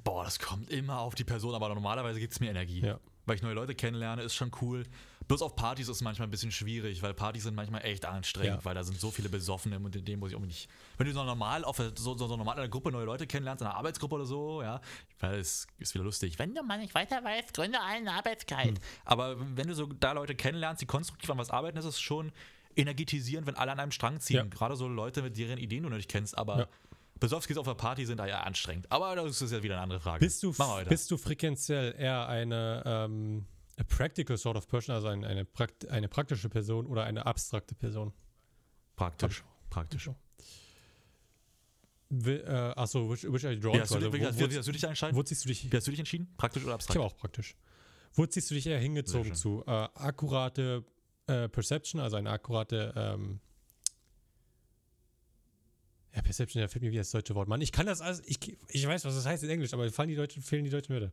[0.09, 2.81] Boah, das kommt immer auf die Person, aber normalerweise gibt es mir Energie.
[2.81, 2.99] Ja.
[3.27, 4.85] Weil ich neue Leute kennenlerne, ist schon cool.
[5.27, 8.61] Bloß auf Partys ist es manchmal ein bisschen schwierig, weil Partys sind manchmal echt anstrengend,
[8.61, 8.65] Ja.
[8.65, 10.67] weil da sind so viele Besoffene und in dem muss ich auch nicht.
[10.97, 13.61] Wenn du so normal auf so, so, so normal in einer Gruppe neue Leute kennenlernst,
[13.61, 14.81] in einer Arbeitsgruppe oder so, ja,
[15.21, 16.39] weil es ist wieder lustig.
[16.39, 18.77] Wenn du mal nicht weiter weißt, gründe einen Arbeitskreis.
[19.05, 22.33] Aber wenn du so da Leute kennenlernst, die konstruktiv an was arbeiten, ist es schon
[22.77, 24.37] energetisierend, wenn alle an einem Strang ziehen.
[24.37, 24.45] Ja.
[24.45, 26.67] Gerade so Leute, mit deren Ideen du noch nicht kennst, aber.
[27.21, 28.91] Besowskis auf der Party sind da ja anstrengend.
[28.91, 30.25] Aber das ist ja wieder eine andere Frage.
[30.25, 30.55] Bist du,
[30.89, 33.47] bist du frequenziell eher eine ähm,
[33.79, 37.75] a practical sort of person, also ein, eine, prakt eine praktische Person oder eine abstrakte
[37.75, 38.13] Person?
[38.97, 39.45] praktisch.
[39.71, 40.11] Praktisch.
[42.11, 44.57] Will, äh, achso, which, which you drawn Wie hast, du, Also, wie, wo, wo, wie
[44.59, 45.15] hast du dich entscheiden?
[45.17, 45.71] wo ziehst du dich?
[45.71, 46.33] Wie hast du dich entschieden?
[46.39, 46.99] Praktisch oder Ich abstrakt?
[46.99, 47.55] habe auch praktisch.
[48.15, 49.63] Wo ziehst du dich eher hingezogen zu?
[49.67, 50.85] Äh, akkurate
[51.27, 53.41] äh, Perception, also eine akkurate ähm,
[56.19, 57.49] ja, Perception, da fehlt mir wieder das deutsche Wort.
[57.49, 60.09] Mann, ich kann das alles, ich, ich weiß, was das heißt in Englisch, aber fallen
[60.09, 61.13] die deutschen, fehlen die deutschen Wörter.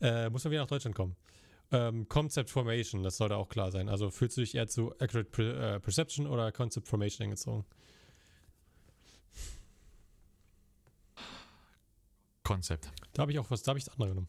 [0.00, 1.16] Äh, muss man wieder nach Deutschland kommen.
[1.72, 3.88] Ähm, Concept Formation, das sollte auch klar sein.
[3.88, 7.64] Also fühlst du dich eher zu Accurate Per- äh, Perception oder Concept Formation hingezogen?
[12.44, 12.90] Konzept.
[13.12, 14.28] Da habe ich auch was, da habe ich das andere genommen.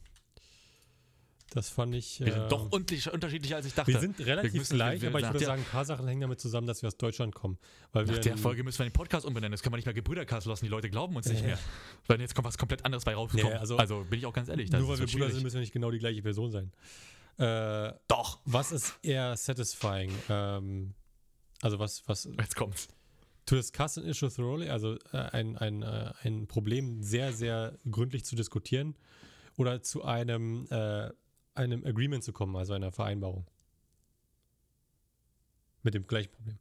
[1.54, 2.22] Das fand ich.
[2.22, 3.92] Wir sind äh, doch unterschiedlich, unterschiedlicher, als ich dachte.
[3.92, 6.40] Wir sind relativ müssen- gleich, wir- aber ich würde sagen, ein paar Sachen hängen damit
[6.40, 7.58] zusammen, dass wir aus Deutschland kommen.
[7.92, 9.52] Weil Nach wir der Folge müssen wir den Podcast umbenennen.
[9.52, 10.64] Das können wir nicht mehr Gebrüdercast lassen.
[10.64, 11.48] Die Leute glauben uns nicht Ja.
[11.48, 11.60] mehr.
[12.08, 13.46] Weil jetzt kommt was komplett anderes bei rauskommen.
[13.48, 14.72] Nee, also- also, bin ich auch ganz ehrlich.
[14.72, 16.72] Nur weil wir Brüder sind, müssen wir nicht genau die gleiche Person sein.
[17.38, 20.12] Äh, Doch, was ist eher satisfying?
[20.30, 20.94] Ähm,
[21.62, 22.88] also was, was jetzt kommt's.
[23.46, 28.24] to discuss an issue thoroughly, also äh, ein, ein, äh, ein Problem sehr, sehr gründlich
[28.24, 28.96] zu diskutieren
[29.58, 31.10] oder zu einem, äh,
[31.54, 33.46] einem Agreement zu kommen, also einer Vereinbarung.
[35.84, 36.60] Mit dem gleichen Problem.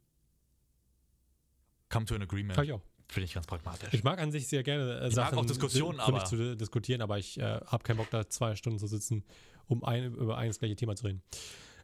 [1.89, 2.57] Come to an agreement.
[2.57, 2.81] Habe ich auch.
[3.07, 3.93] Finde ich ganz pragmatisch.
[3.93, 6.55] Ich mag an sich sehr gerne äh, Ich mag Sachen auch Diskussionen, aber- zu di-
[6.57, 9.23] diskutieren, aber ich äh, habe keinen Bock, da zwei Stunden zu sitzen,
[9.67, 11.21] um ein, über ein das gleiche Thema zu reden.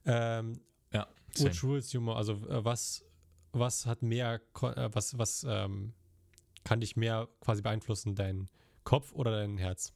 [0.06, 0.62] Ähm,
[0.93, 1.06] ja.
[1.38, 2.17] Which rules you more?
[2.17, 3.04] Also äh, was,
[3.52, 5.93] was hat mehr, äh, was, was ähm,
[6.63, 8.50] kann dich mehr quasi beeinflussen, dein
[8.86, 9.93] Kopf oder dein Herz?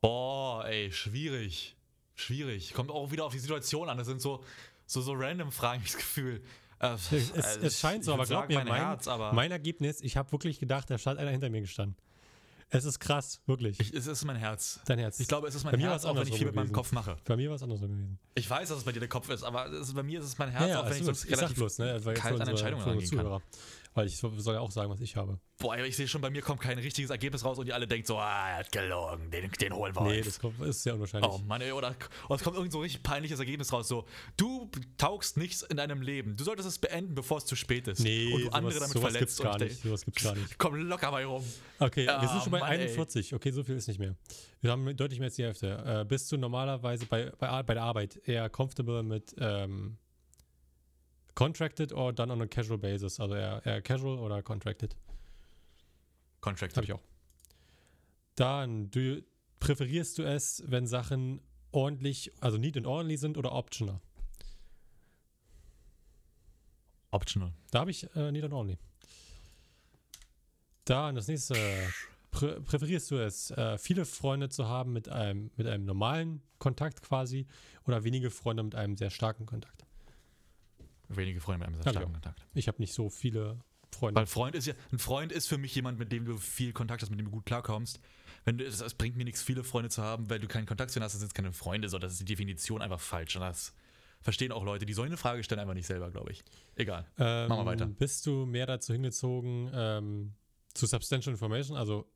[0.00, 1.76] Boah, ey, schwierig.
[2.14, 2.74] Schwierig.
[2.74, 3.98] Kommt auch wieder auf die Situation an.
[3.98, 4.42] Das sind so,
[4.86, 6.42] so, so random Fragen, ich das Gefühl.
[6.80, 10.16] Äh, Es, also es scheint so, aber glaub mir, mein Herz, aber mein Ergebnis, ich
[10.16, 11.96] habe wirklich gedacht, da stand einer hinter mir gestanden.
[12.70, 13.80] Es ist krass, wirklich.
[13.80, 14.80] ich, es ist mein Herz.
[14.84, 15.18] dein Herz.
[15.20, 16.74] Ich glaube, es ist Bei mein mir Herz, auch wenn ich viel mit meinem gewesen.
[16.74, 17.16] Kopf mache.
[17.24, 18.18] Bei mir war es andersrum gewesen.
[18.34, 20.26] Ich weiß, dass es bei dir der Kopf ist, aber es ist, bei mir ist
[20.26, 22.00] es mein Herz, auch wenn ich ist sonst sag relativ bloß, ne?
[22.14, 23.26] Kalt an Entscheidungen für
[23.94, 25.38] Weil ich so- soll ja auch sagen, was ich habe.
[25.58, 28.06] Boah, ich sehe schon, bei mir kommt kein richtiges Ergebnis raus und ihr alle denkt
[28.06, 30.26] so, ah, er hat gelogen, den, den holen wir Nee, uns.
[30.26, 31.28] das kommt- ist sehr unwahrscheinlich.
[31.32, 31.96] Oh Mann, ey, oder,
[32.28, 35.76] oder es kommt irgend so ein richtig peinliches Ergebnis raus, so, du taugst nichts in
[35.78, 37.98] deinem Leben, du solltest es beenden, bevor es zu spät ist.
[38.00, 39.36] nee, und du andere sowas, damit sowas verletzt.
[39.36, 39.82] gibt's gar nicht.
[39.82, 40.58] Sowas gibt's gar nicht.
[40.58, 41.42] Komm locker bei rum.
[41.80, 42.82] Okay, wir Ah, sind schon bei Mann, ey.
[42.82, 43.34] 41.
[43.34, 44.14] Okay, so viel ist nicht mehr.
[44.60, 45.82] Wir haben deutlich mehr als die Hälfte.
[45.84, 49.96] Äh, bist du normalerweise bei, bei, bei der Arbeit eher comfortable mit ähm,
[51.38, 53.20] contracted or done on a casual basis?
[53.20, 54.96] Also eher, eher casual oder contracted?
[56.40, 56.76] Contract.
[56.76, 57.02] Habe ich auch.
[58.34, 59.22] Dann, du,
[59.60, 64.00] präferierst du es, wenn Sachen ordentlich, also neat und ordentlich sind oder optional?
[67.12, 67.52] Optional.
[67.70, 68.78] Da habe ich äh, neat und ordentlich.
[70.86, 71.54] Dann das nächste.
[72.30, 77.00] Prä präferierst du es, äh, viele Freunde zu haben mit einem, mit einem normalen Kontakt
[77.00, 77.46] quasi
[77.86, 79.87] oder wenige Freunde mit einem sehr starken Kontakt?
[81.08, 82.12] Wenige Freunde mit einem sehr starken.
[82.12, 82.46] Kontakt.
[82.54, 83.58] Ich habe nicht so viele
[83.90, 84.20] Freunde.
[84.20, 87.02] Weil Freund ist ja, ein Freund ist für mich jemand, mit dem du viel Kontakt
[87.02, 88.00] hast, mit dem du gut klarkommst.
[88.44, 90.90] Wenn du, es, es bringt mir nichts, viele Freunde zu haben, weil du keinen Kontakt
[90.90, 93.36] zu ihnen hast, das sind keine Freunde, sondern das ist die Definition einfach falsch.
[93.36, 93.74] Und das
[94.20, 96.44] verstehen auch Leute, die sollen eine Frage stellen, einfach nicht selber, glaube ich.
[96.76, 97.06] Egal.
[97.18, 97.86] Ähm, Machen wir weiter.
[97.86, 100.34] Bist du mehr dazu hingezogen ähm,
[100.74, 102.06] zu Substantial Information, also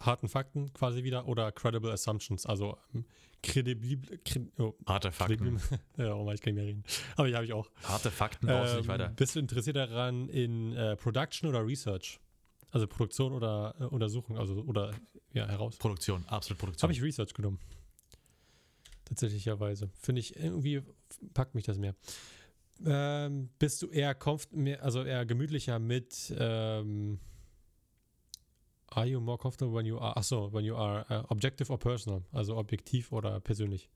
[0.00, 3.04] harten Fakten quasi wieder, oder Credible Assumptions, also ähm,
[3.42, 5.60] kredibil, kred, oh, Harte Fakten.
[5.96, 6.84] ja, oh Mann, ich kann nicht mehr reden.
[7.16, 7.70] Aber die habe ich auch.
[7.82, 9.08] Harte Fakten brauchst du nicht Ähm, weiter.
[9.08, 12.20] Bist du interessiert daran in äh, Production oder Research?
[12.70, 14.92] Also Produktion oder äh, Untersuchung, also oder
[15.32, 15.76] ja, heraus.
[15.76, 16.88] Produktion, absolut Produktion.
[16.88, 17.58] Habe ich Research genommen.
[19.04, 19.90] Tatsächlicherweise.
[20.00, 20.82] Finde ich, irgendwie
[21.34, 21.94] packt mich das mehr.
[22.84, 24.16] Ähm, bist du eher,
[24.52, 27.20] mehr, also eher gemütlicher mit ähm,
[28.94, 32.22] Are you more comfortable when you are, achso, when you are uh, objective or personal?
[32.32, 33.88] Also objektiv oder persönlich?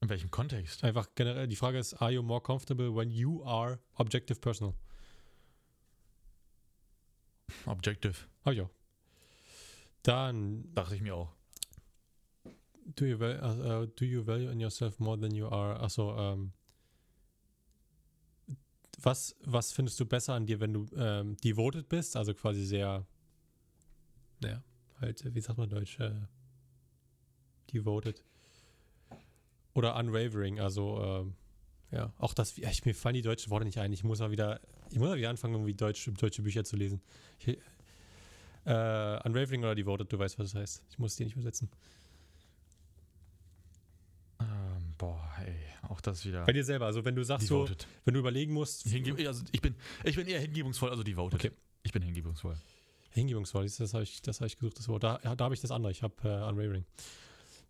[0.00, 0.82] In welchem Kontext?
[0.82, 4.74] Einfach generell, die Frage ist, are you more comfortable when you are objective personal?
[7.66, 8.26] Objective.
[8.50, 8.70] Ich auch.
[10.02, 11.32] Dann, Dachte ich mir auch.
[12.96, 16.52] do you, val uh, do you value in yourself more than you are, achso, ähm,
[19.04, 23.06] was, was findest du besser an dir, wenn du ähm, devoted bist, also quasi sehr,
[24.40, 24.62] naja,
[25.00, 26.12] halt, wie sagt man Deutsch, äh,
[27.72, 28.24] devoted.
[29.74, 31.34] Oder unwavering, also, ähm,
[31.90, 33.92] ja, auch das, ich, mir fallen die deutschen Worte nicht ein.
[33.92, 34.60] Ich muss mal wieder,
[34.90, 37.02] ich muss mal wieder anfangen, irgendwie Deutsch, deutsche Bücher zu lesen.
[37.38, 37.58] Ich,
[38.64, 40.82] äh, unwavering oder devoted, du weißt, was das heißt.
[40.90, 41.68] Ich muss die nicht übersetzen.
[45.02, 45.56] Boah, ey,
[45.88, 46.44] auch das wieder.
[46.44, 47.68] Bei dir selber, also wenn du sagst so,
[48.04, 51.40] wenn du überlegen musst, also ich bin, ich bin eher hingebungsvoll, also devoted.
[51.40, 51.50] Okay.
[51.82, 52.56] Ich bin hingebungsvoll.
[53.10, 55.02] Hingebungsvoll, das, das habe ich, das hab ich gesucht, das Wort.
[55.02, 56.84] Da, da habe ich das andere, ich habe äh, Unwavering.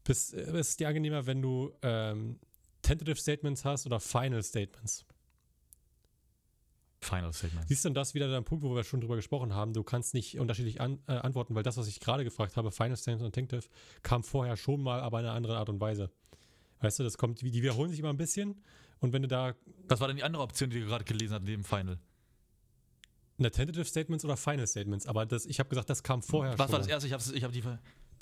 [0.05, 2.39] Bist, äh, ist dir angenehmer, wenn du ähm,
[2.83, 5.07] Tentative Statements hast oder Final Statements?
[7.01, 7.67] Final Statement.
[7.67, 9.73] Siehst du, und das wieder der Punkt, wo wir schon drüber gesprochen haben.
[9.73, 12.97] Du kannst nicht unterschiedlich an, äh, antworten, weil das, was ich gerade gefragt habe, Final
[12.97, 13.71] Statements und Tentative,
[14.03, 16.11] kam vorher schon mal, aber in einer anderen Art und Weise.
[16.83, 18.63] Weißt du, das kommt, die wiederholen sich immer ein bisschen.
[19.01, 19.55] Und wenn du da
[19.89, 21.99] Was war denn die andere Option, die du gerade gelesen hast, neben Final?
[23.39, 26.67] eine Tentative Statements oder Final Statements, aber das, ich habe gesagt, das kam vorher Was
[26.67, 26.73] schon.
[26.73, 27.07] war das erste?
[27.09, 27.63] Ich habe ich hab die.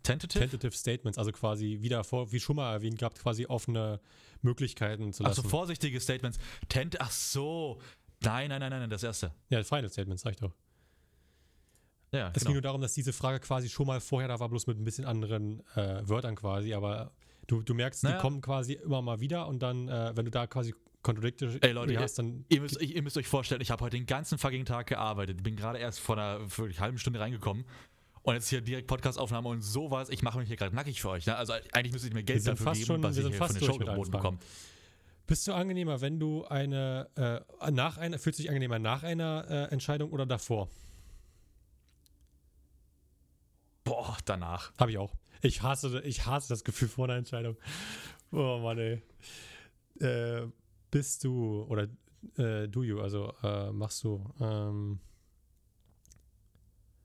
[0.03, 0.39] Tentative?
[0.49, 4.01] Tentative Statements, also quasi wieder vor, wie schon mal erwähnt gehabt, quasi offene
[4.41, 5.43] Möglichkeiten zu Ach lassen.
[5.43, 6.39] so, vorsichtige Statements.
[6.71, 7.81] Tent, ach so.
[8.23, 9.35] Nein, nein, nein, nein, das erste.
[9.51, 10.55] ja, Final Statements, sag ich doch.
[12.13, 12.53] Ja, Es ging genau.
[12.55, 15.05] nur darum, dass diese Frage quasi schon mal vorher da war, bloß mit ein bisschen
[15.05, 17.13] anderen äh, Wörtern quasi, aber
[17.47, 18.17] du, du merkst, Naja.
[18.17, 21.73] die kommen quasi immer mal wieder und dann, äh, wenn du da quasi Contradictory Ey,
[21.73, 24.67] Leute, hast, dann Ihr müsst, ihr müsst euch vorstellen, ich habe heute den ganzen fucking
[24.67, 25.43] Tag gearbeitet.
[25.43, 27.65] Bin gerade erst vor einer einer halben Stunde reingekommen.
[28.23, 30.11] Und jetzt hier direkt Podcast-Aufnahme und sowas.
[30.11, 31.25] Ich mache mich hier gerade nackig für euch.
[31.25, 31.35] Ne?
[31.37, 33.39] Also eigentlich müsstet ihr mir Geld dafür fast geben, schon- was wir ich sind hier
[33.39, 34.39] fast von der Show geboten bekomme.
[35.27, 39.47] bist du angenehmer, wenn du eine, äh, nach einer, fühlst du dich angenehmer nach einer
[39.49, 40.69] äh, Entscheidung oder davor?
[43.85, 44.73] Boah, danach.
[44.79, 45.15] Habe ich auch.
[45.43, 47.57] Ich hasse, ich hasse das Gefühl vor einer Entscheidung.
[48.33, 49.03] Oh Mann, ey.
[50.01, 50.47] Äh,
[50.91, 51.89] bist du, oder
[52.37, 55.01] äh, do you, also äh, machst du, ähm,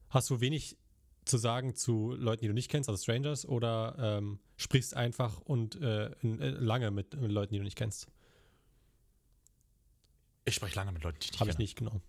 [0.10, 0.78] hast du wenig
[1.26, 5.76] zu sagen zu Leuten, die du nicht kennst, also Strangers, oder ähm, sprichst einfach und
[5.82, 8.08] äh, äh, lange mit, mit Leuten, die du nicht kennst?
[10.46, 11.64] Ich spreche lange mit Leuten, die ich nicht Habe ich kenne.
[11.64, 12.02] nicht, genau.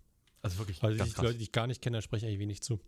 [0.43, 1.21] Also wirklich Also die.
[1.23, 2.79] Leute, die ich gar nicht kenne, da spreche ich eigentlich wenig zu.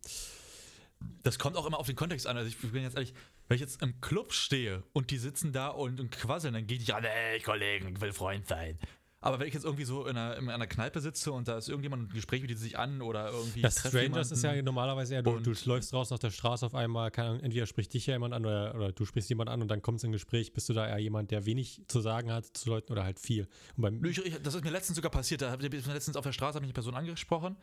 [1.23, 2.37] Das kommt auch immer auf den Kontext an.
[2.37, 3.15] Also ich bin jetzt ehrlich,
[3.49, 6.77] wenn ich jetzt im Club stehe und die sitzen da und, und quasseln, dann gehe
[6.77, 8.79] ich nicht an, ey, Kollegen, ich will Freund sein.
[9.21, 11.69] Aber wenn ich jetzt irgendwie so in einer, in einer Kneipe sitze und da ist
[11.69, 13.63] irgendjemand und ein Gespräch bietet sich an oder irgendwie.
[13.63, 17.11] Das Strangers ist ja normalerweise eher, du, du läufst raus auf der Straße auf einmal,
[17.17, 19.83] Ahnung, entweder spricht dich ja jemand an oder, oder du sprichst jemand an und dann
[19.83, 20.53] kommt es in ein Gespräch.
[20.53, 23.49] Bist du da eher jemand, der wenig zu sagen hat zu Leuten oder halt viel?
[23.77, 25.43] Und beim, Ich, ich, das ist mir letztens sogar passiert.
[25.43, 27.57] Da letztens auf der Straße habe ich eine Person angesprochen.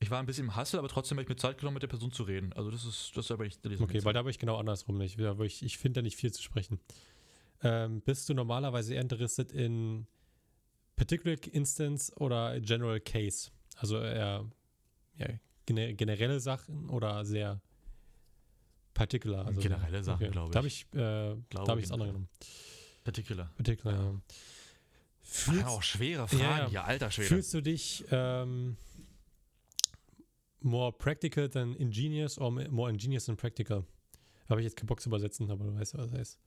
[0.00, 1.88] Ich war ein bisschen im Hassel, aber trotzdem habe ich mir Zeit genommen, mit der
[1.88, 2.52] Person zu reden.
[2.52, 3.58] Also das ist, das ist aber nicht.
[3.80, 5.18] okay, weil da bin ich genau andersrum nicht.
[5.18, 6.78] Da, ich ich finde da nicht viel zu sprechen.
[7.62, 10.06] Ähm, bist du normalerweise eher interessiert in
[10.94, 13.50] Particular Instance oder General Case?
[13.76, 14.46] Also eher
[15.16, 15.26] ja,
[15.66, 17.60] gene- generelle Sachen oder sehr
[18.94, 19.46] particular?
[19.46, 20.86] Also Generelle Sachen, glaub Da habe ich.
[20.92, 22.28] ich, äh, da Glaube habe ich das andere genommen.
[23.02, 23.50] Particular.
[23.56, 24.04] Particular, ja.
[24.12, 24.20] Ja,
[25.22, 26.68] Fühlst, auch schwere Fragen Ja, ja.
[26.68, 27.28] hier, alter Schwede.
[27.28, 28.76] Fühlst du dich ähm,
[30.60, 33.84] more practical than ingenious or more ingenious than practical?
[34.48, 36.38] Habe ich jetzt keinen Bock zu übersetzen, aber du weißt, was das heißt.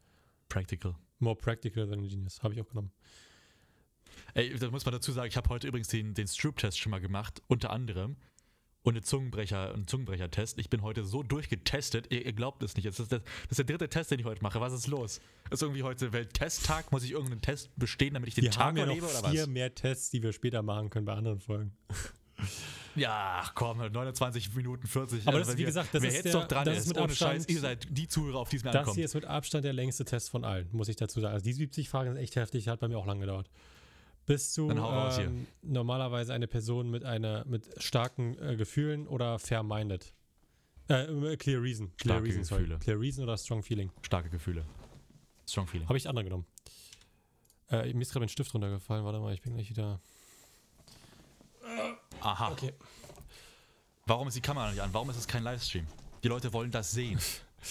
[0.50, 0.96] Practical.
[1.20, 2.42] More practical than ingenious.
[2.42, 2.92] Habe ich auch genommen.
[4.34, 7.00] Ey, da muss man dazu sagen, ich habe heute übrigens den, den Stroop-Test schon mal
[7.00, 8.18] gemacht, unter anderem.
[8.84, 10.58] Und eine Zungenbrecher, einen Zungenbrecher-Test.
[10.58, 12.88] Ich bin heute so durchgetestet, ihr, ihr glaubt es nicht.
[12.88, 14.60] Das ist, der, das ist der dritte Test, den ich heute mache.
[14.60, 15.22] Was ist los?
[15.52, 16.92] Ist irgendwie heute Welttesttag?
[16.92, 19.30] Muss ich irgendeinen Test bestehen, damit ich den Wir Tag haben ja noch überlebe oder
[19.30, 19.50] vier was?
[19.50, 21.78] mehr Tests, die wir später machen können bei anderen Folgen.
[22.96, 25.28] Ja, komm, 29 Minuten 40.
[25.28, 26.82] Aber Also das ist, wie gesagt, das wer ist jetzt der- doch dran das ist,
[26.84, 28.96] ist mit Abstand- Scheiß, ihr seid die Zuhörer, auf die es mir Das ankommt.
[28.96, 31.34] hier ist mit Abstand der längste Test von allen, muss ich dazu sagen.
[31.34, 33.50] Also die 70 Fragen sind echt heftig, hat bei mir auch lange gedauert.
[34.26, 40.14] Bist du ähm, normalerweise eine Person mit einer mit starken äh, Gefühlen oder fair-minded?
[40.88, 41.88] Äh, clear Reason.
[41.98, 42.62] Clear Starke Reason, sorry.
[42.64, 42.80] Gefühle.
[42.80, 43.92] Clear Reason oder Strong Feeling?
[44.04, 44.64] Starke Gefühle.
[45.48, 45.88] Strong Feeling.
[45.88, 46.46] Habe ich andere genommen.
[47.70, 49.06] Äh, mir ist gerade ein Stift runtergefallen.
[49.06, 50.00] Warte mal, ich bin gleich wieder.
[52.22, 52.52] Aha.
[52.52, 52.74] Okay.
[54.06, 54.90] Warum ist die Kamera nicht an?
[54.94, 55.86] Warum ist es kein Livestream?
[56.24, 57.20] Die Leute wollen das sehen.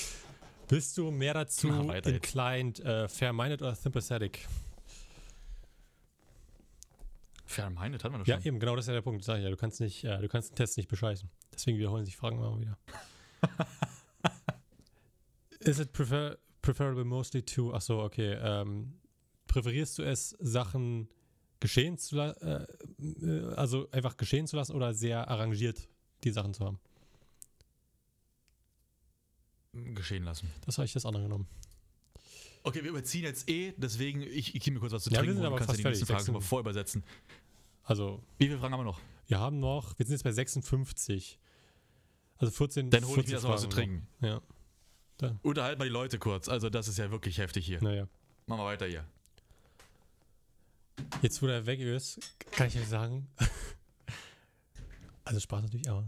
[0.68, 2.06] Bist du mehr dazu jetzt.
[2.06, 4.46] inclined, äh, fair-minded oder sympathetic?
[7.44, 8.46] Fair-minded hatten wir doch Ja, schon.
[8.46, 9.24] eben, genau das ist ja der Punkt.
[9.24, 11.28] Sag ich ja, du kannst nicht, äh, du kannst den Test nicht bescheißen.
[11.52, 12.78] Deswegen wiederholen sich Fragen immer wieder.
[15.60, 18.92] Is it prefer preferable mostly to, ach so, okay, ähm,
[19.46, 21.08] präferierst du es, Sachen
[21.58, 22.66] geschehen zu lassen, äh,
[23.56, 25.88] also einfach geschehen zu lassen oder sehr arrangiert
[26.24, 26.78] die Sachen zu haben?
[29.72, 30.50] Geschehen lassen.
[30.66, 31.46] Das habe ich das andere genommen.
[32.62, 35.20] Okay, wir überziehen jetzt eh, deswegen, ich, ich gebe mir kurz was zu Ja, wir
[35.20, 36.24] trinken sind und du aber kannst ja fast die nächsten fertig.
[36.26, 37.04] Fragen mal vorübersetzen.
[37.84, 39.00] Also, Wie viele Fragen haben wir noch?
[39.26, 41.38] wir haben noch, wir sind jetzt bei 56.
[42.36, 42.90] Also 14.
[42.90, 44.08] Dann hole ich 14 mir erstmal was zu trinken.
[44.20, 44.40] Ja,
[45.42, 46.48] Unterhalten mal die Leute kurz.
[46.48, 47.82] Also, das ist ja wirklich heftig hier.
[47.82, 48.08] naja.
[48.46, 49.04] Machen wir weiter hier.
[51.22, 52.20] Jetzt, wo der weg ist,
[52.52, 53.28] kann ich euch sagen.
[55.24, 56.06] also Spaß natürlich, aber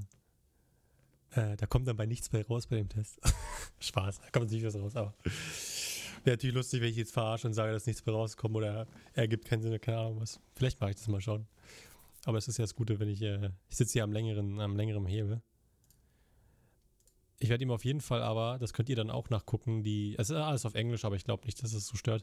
[1.32, 3.20] äh, da kommt dann bei nichts bei raus bei dem Test.
[3.80, 5.14] Spaß, da kommt natürlich was raus, aber
[6.24, 9.28] wäre natürlich lustig, wenn ich jetzt verarsche und sage, dass nichts bei rauskommt oder er
[9.28, 10.40] gibt keinen Sinn, keine Ahnung was.
[10.54, 11.46] Vielleicht mache ich das mal schauen.
[12.24, 14.76] Aber es ist ja das Gute, wenn ich, äh, ich sitze hier am längeren, am
[14.76, 15.42] längeren Hebel.
[17.42, 20.30] Ich werde ihm auf jeden Fall aber, das könnt ihr dann auch nachgucken, die, es
[20.30, 22.22] ist alles auf Englisch, aber ich glaube nicht, dass es so stört.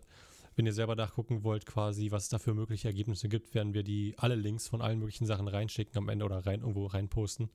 [0.55, 3.83] Wenn ihr selber nachgucken wollt, quasi, was es da für mögliche Ergebnisse gibt, werden wir
[3.83, 7.49] die alle Links von allen möglichen Sachen reinschicken am Ende oder rein irgendwo reinposten.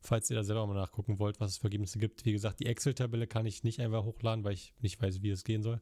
[0.00, 2.24] Falls ihr da selber mal nachgucken wollt, was es für Ergebnisse gibt.
[2.24, 5.44] Wie gesagt, die Excel-Tabelle kann ich nicht einfach hochladen, weil ich nicht weiß, wie es
[5.44, 5.80] gehen soll.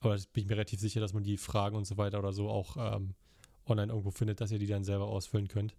[0.00, 2.48] Aber bin ich mir relativ sicher, dass man die Fragen und so weiter oder so
[2.48, 3.12] auch ähm,
[3.66, 5.76] online irgendwo findet, dass ihr die dann selber ausfüllen könnt.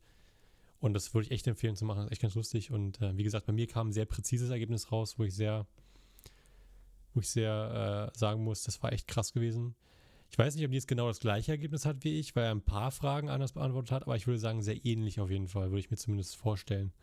[0.79, 1.99] Und das würde ich echt empfehlen zu machen.
[1.99, 2.71] Das ist echt ganz lustig.
[2.71, 5.65] Und äh, wie gesagt, bei mir kam ein sehr präzises Ergebnis raus, wo ich sehr,
[7.13, 9.75] wo ich sehr äh, sagen muss, das war echt krass gewesen.
[10.31, 12.51] Ich weiß nicht, ob die jetzt genau das gleiche Ergebnis hat wie ich, weil er
[12.51, 15.71] ein paar Fragen anders beantwortet hat, aber ich würde sagen, sehr ähnlich auf jeden Fall,
[15.71, 16.93] würde ich mir zumindest vorstellen.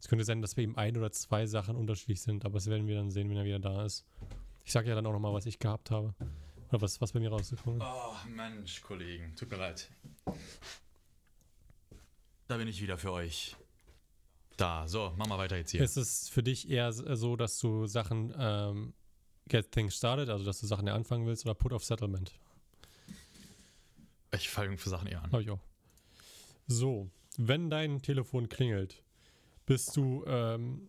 [0.00, 2.86] Es könnte sein, dass wir eben ein oder zwei Sachen unterschiedlich sind, aber das werden
[2.86, 4.06] wir dann sehen, wenn er wieder da ist.
[4.64, 6.14] Ich sage ja dann auch nochmal, was ich gehabt habe.
[6.70, 7.86] Oder was, was bei mir rausgekommen ist.
[7.86, 9.34] Oh, Mensch, Kollegen.
[9.36, 9.90] Tut mir leid.
[12.50, 13.54] Da bin ich wieder für euch.
[14.56, 15.82] Da, so, machen wir weiter jetzt hier.
[15.82, 18.92] Ist es für dich eher s- so, dass du Sachen ähm,
[19.48, 22.32] get things started, also dass du Sachen ja anfangen willst, oder put off settlement?
[24.34, 25.30] Ich fange für Sachen eher an.
[25.30, 25.60] Habe ich auch.
[26.66, 29.00] So, wenn dein Telefon klingelt,
[29.64, 30.88] bist du, ähm,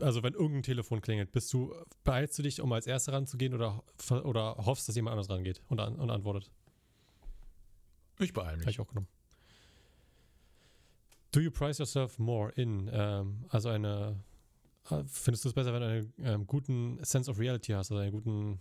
[0.00, 3.82] also wenn irgendein Telefon klingelt, bist du, beeilst du dich, um als Erster ranzugehen oder,
[4.24, 6.50] oder hoffst, dass jemand anders rangeht und, an, und antwortet?
[8.18, 8.68] Ich beeile Habe mich.
[8.74, 9.08] ich auch genommen.
[11.36, 14.24] Do you price yourself more in, ähm, also eine,
[14.88, 17.98] äh, findest du es besser, wenn du einen ähm, guten Sense of Reality hast, also
[18.02, 18.58] einen guten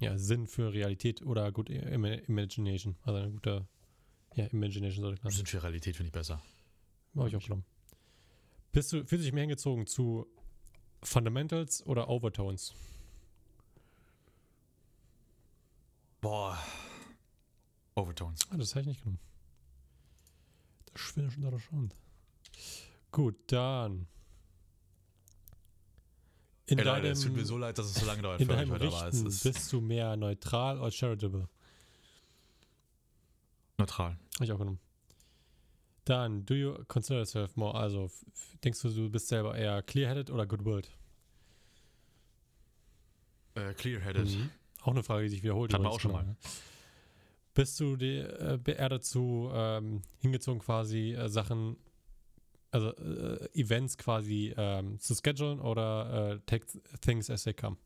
[0.00, 3.68] ja, Sinn für Realität oder gut Im Imagination, also eine gute
[4.34, 5.36] ja, Imagination sollte klar sein.
[5.36, 6.42] Sind für Realität, finde ich besser.
[7.14, 7.64] Habe ich auch genommen.
[8.72, 10.26] Bist du, fühlst du dich mehr hingezogen zu
[11.04, 12.74] Fundamentals oder Overtones?
[16.20, 16.58] Boah.
[17.94, 18.40] Overtones.
[18.50, 19.29] Ah, das habe ich nicht genommen.
[21.00, 21.94] Schon interessant.
[23.10, 24.06] Gut, dann.
[26.66, 28.46] In Ey, Leute, deinem, es tut mir so leid, dass es so lange dauert in
[28.46, 31.48] für euch heute, aber es ist bist du mehr neutral oder charitable?
[33.78, 34.16] neutral.
[34.34, 34.78] Habe ich auch genommen.
[36.04, 38.10] Dann, do you consider yourself more, also
[38.62, 40.90] denkst du, du bist selber eher clear-headed oder good-willed?
[43.54, 44.28] Äh, Clear-headed.
[44.28, 44.50] Mhm.
[44.82, 45.72] Auch eine Frage, die sich wiederholt.
[45.72, 46.24] Wir übrigens, auch schon mal.
[46.24, 46.36] ja.
[47.54, 51.76] Bist du die, äh, eher dazu ähm, hingezogen, quasi äh, Sachen,
[52.70, 56.66] also äh, Events quasi ähm, zu schedulen oder äh, take
[57.00, 57.76] things as they come?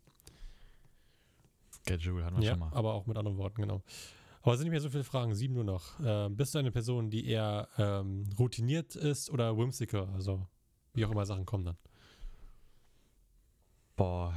[1.86, 2.72] Schedule hatten wir Ja, schon mal.
[2.72, 3.82] aber auch mit anderen Worten, genau.
[4.42, 5.98] Aber es sind nicht mehr so viele Fragen, sieben nur noch.
[6.04, 10.08] Ähm, bist du eine Person, die eher ähm, routiniert ist oder whimsical?
[10.14, 10.46] Also
[10.92, 11.76] wie auch immer Sachen kommen dann.
[13.96, 14.34] Boah,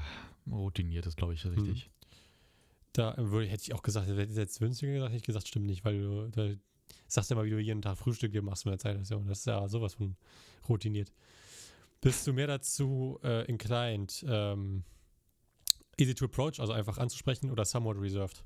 [0.50, 1.90] routiniert ist, glaube ich, richtig.
[2.98, 5.68] Da würde, hätte ich auch gesagt, hätte ich jetzt günstiger gesagt, hätte ich gesagt, stimmt
[5.68, 6.60] nicht, weil du, du
[7.08, 9.28] sagst ja mal, wie du jeden Tag Frühstück dir machst mit der Zeitung.
[9.28, 10.16] Das ist ja sowas von
[10.68, 11.14] routiniert.
[12.02, 14.84] Bist du mehr dazu äh, inclined, ähm,
[16.00, 18.44] easy to approach, also einfach anzusprechen oder somewhat reserved?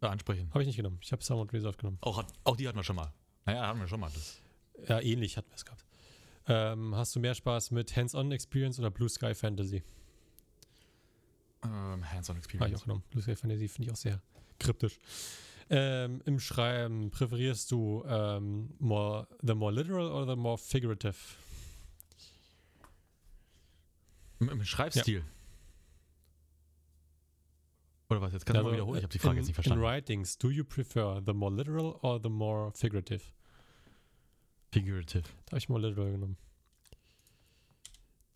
[0.00, 0.48] Äh, ansprechen.
[0.50, 1.00] Habe ich nicht genommen.
[1.02, 1.98] Ich habe somewhat reserved genommen.
[2.02, 3.12] Auch, hat, auch die hatten wir schon mal.
[3.46, 4.12] Naja, hatten wir schon mal.
[4.14, 4.40] Das.
[4.88, 5.84] Ja, ähnlich hatten wir es gehabt.
[6.46, 9.82] Ähm, hast du mehr Spaß mit Hands-on Experience oder Blue Sky Fantasy?
[11.64, 12.80] Ähm, Hands-on Habe ich Experience.
[12.80, 13.02] auch genommen.
[13.20, 14.20] Sky Fantasy finde ich auch sehr
[14.58, 14.98] kryptisch.
[15.70, 21.16] Ähm, Im Schreiben präferierst du ähm, more, the more literal oder the more figurative?
[24.40, 25.24] Im, Im Schreibstil.
[28.10, 28.32] Oder was?
[28.32, 28.98] Jetzt kannst du mal wiederholen.
[28.98, 29.84] Ich habe die Frage in, jetzt nicht verstanden.
[29.84, 33.22] In writings, do you prefer the more literal or the more figurative?
[34.72, 35.24] Figurative.
[35.46, 36.36] Da habe ich more literal genommen.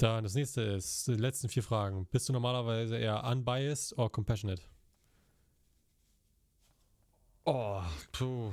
[0.03, 2.07] Dann das nächste ist, die letzten vier Fragen.
[2.07, 4.61] Bist du normalerweise eher unbiased or compassionate?
[7.44, 7.80] Oh,
[8.11, 8.53] puh.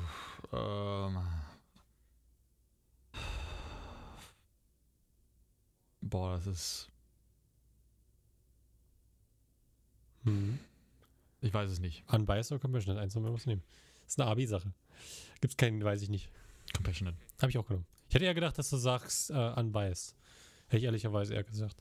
[0.54, 1.18] Ähm.
[6.02, 6.91] Boah, das ist.
[10.26, 10.60] Mhm.
[11.41, 12.04] Ich weiß es nicht.
[12.14, 13.02] Unbiased oder Compassionate?
[13.02, 13.64] Eins wir was nehmen.
[14.04, 14.72] Das ist eine AB-Sache.
[15.41, 16.30] Gibt es keinen, weiß ich nicht.
[16.76, 17.18] Compassionate.
[17.41, 17.88] Habe ich auch genommen.
[18.08, 20.18] Ich hätte eher gedacht, dass du sagst äh, unbiased.
[20.70, 21.76] Hätte ich ehrlicherweise eher gesagt.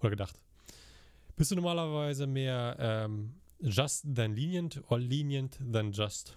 [0.00, 0.38] Oder gedacht.
[1.36, 6.36] Bist du normalerweise mehr ähm, just than lenient or lenient than just?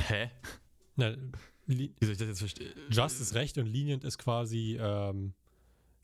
[0.00, 0.30] Hä?
[0.96, 1.14] Na,
[1.66, 2.72] Wie soll ich das jetzt verstehen?
[2.90, 5.34] just ist recht und lenient ist quasi ähm,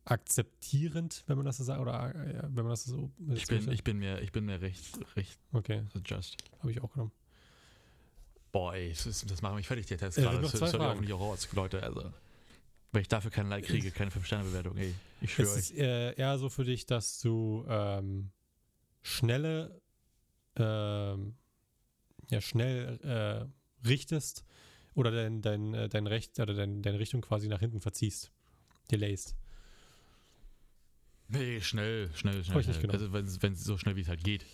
[0.04, 1.80] akzeptierend, wenn man das so sagt.
[1.80, 3.10] Oder äh, wenn man das so.
[3.34, 6.36] Ich bin, ich bin mir, ich bin mir recht, recht okay, just.
[6.60, 7.12] habe ich auch genommen.
[8.52, 10.40] Boah, ey, das, das macht mich fertig, der Test Ja, gerade.
[10.40, 10.90] Das zwei soll ja Fragen.
[10.90, 11.82] hoffentlich auch Leute.
[11.82, 12.12] Also,
[12.92, 14.94] wenn ich dafür keinen Like kriege, keine 5-Sterne-Bewertung, ey.
[15.20, 15.60] Ich schwöre Es euch.
[15.70, 18.30] ist äh, eher so für dich, dass du ähm,
[19.02, 19.80] schnelle,
[20.56, 21.36] ähm,
[22.30, 24.44] ja, schnell äh, richtest
[24.94, 28.32] oder dein, dein, äh, dein Recht oder dein, deine Richtung quasi nach hinten verziehst.
[28.90, 29.36] Delayst.
[31.28, 32.62] Nee, schnell, schnell, schnell.
[32.62, 32.80] Schnell.
[32.80, 33.12] genommen.
[33.14, 34.44] Also, wenn es so schnell wie es halt geht.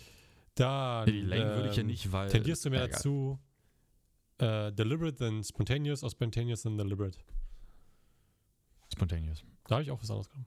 [0.57, 2.29] Dann Nee, Lane würde ich ja ähm, nicht, weil.
[2.29, 3.39] tendierst du mehr dazu
[4.39, 7.19] äh, deliberate than spontaneous or spontaneous than deliberate.
[8.93, 9.43] Spontaneous.
[9.67, 10.47] Da habe ich auch was anderes genommen.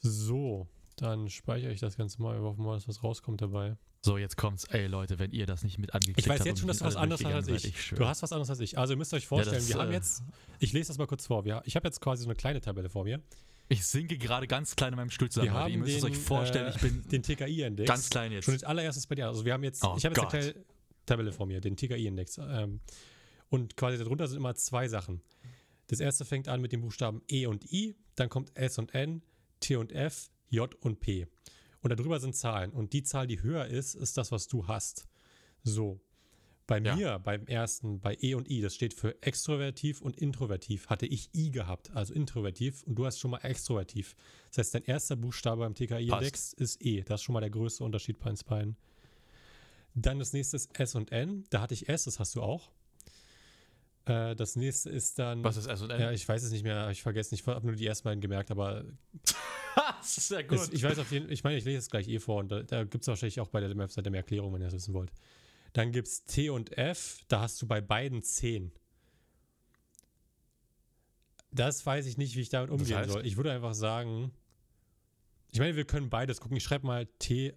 [0.00, 2.34] So, dann speichere ich das Ganze mal.
[2.40, 3.76] Wir hoffen mal, dass was rauskommt dabei.
[4.02, 4.64] So, jetzt kommt's.
[4.64, 6.84] Ey, Leute, wenn ihr das nicht mit angeklickt Ich weiß habt jetzt schon, dass du
[6.84, 7.64] was anderes hast als ich.
[7.64, 8.78] ich Du hast was anderes als ich.
[8.78, 10.22] Also ihr müsst euch vorstellen, das, wir haben äh, jetzt,
[10.60, 11.44] ich lese das mal kurz vor.
[11.44, 13.20] Wir, ich habe jetzt quasi so eine kleine Tabelle vor mir.
[13.68, 15.52] Ich sinke gerade ganz klein in meinem Stuhl zusammen.
[15.52, 17.88] Wir haben Ihr müsst es den, euch vorstellen, äh, ich bin Den TKI-Index.
[17.88, 18.44] ganz klein jetzt.
[18.44, 19.26] Schon als allererstes bei dir.
[19.26, 20.64] Also wir haben jetzt, Oh ich habe jetzt eine kleine
[21.04, 22.38] Tabelle vor mir, den TKI-Index.
[22.38, 22.80] Ähm,
[23.48, 25.20] und quasi darunter sind immer zwei Sachen.
[25.88, 29.22] Das erste fängt an mit den Buchstaben E und I, dann kommt S und N,
[29.60, 31.26] T und F, J und P.
[31.80, 32.72] Und darüber sind Zahlen.
[32.72, 35.06] Und die Zahl, die höher ist, ist das, was du hast.
[35.62, 36.00] So.
[36.66, 36.96] Bei Ja.
[36.96, 41.30] mir, beim ersten, bei E und I, das steht für extrovertiv und introvertiv, hatte ich
[41.32, 44.16] I gehabt, also introvertiv, und du hast schon mal extrovertiv.
[44.48, 47.02] Das heißt, dein erster Buchstabe beim TKI-Index ist E.
[47.02, 48.76] Das ist schon mal der größte Unterschied bei uns beiden.
[49.94, 51.44] Dann das nächste ist S und N.
[51.50, 52.72] Da hatte ich S, das hast du auch.
[54.06, 55.42] Äh, das nächste ist dann.
[55.44, 56.00] Was ist S und N?
[56.00, 57.34] Ja, ich weiß es nicht mehr, ich vergessen.
[57.34, 58.84] Ich habe nur die ersten beiden gemerkt, aber
[60.00, 62.20] das ist sehr es, ich weiß auf jeden ich meine, ich lese es gleich eh
[62.20, 64.66] vor und da, da gibt es wahrscheinlich auch bei der Webseite mehr Erklärung, wenn ihr
[64.66, 65.12] das wissen wollt.
[65.72, 68.72] Dann gibt es T und F, da hast du bei beiden 10.
[71.50, 73.10] Das weiß ich nicht, wie ich damit Das umgehen heißt?
[73.10, 73.26] soll.
[73.26, 74.30] Ich würde einfach sagen,
[75.50, 76.56] ich meine, wir können beides gucken.
[76.56, 77.56] Ich schreibe mal T-F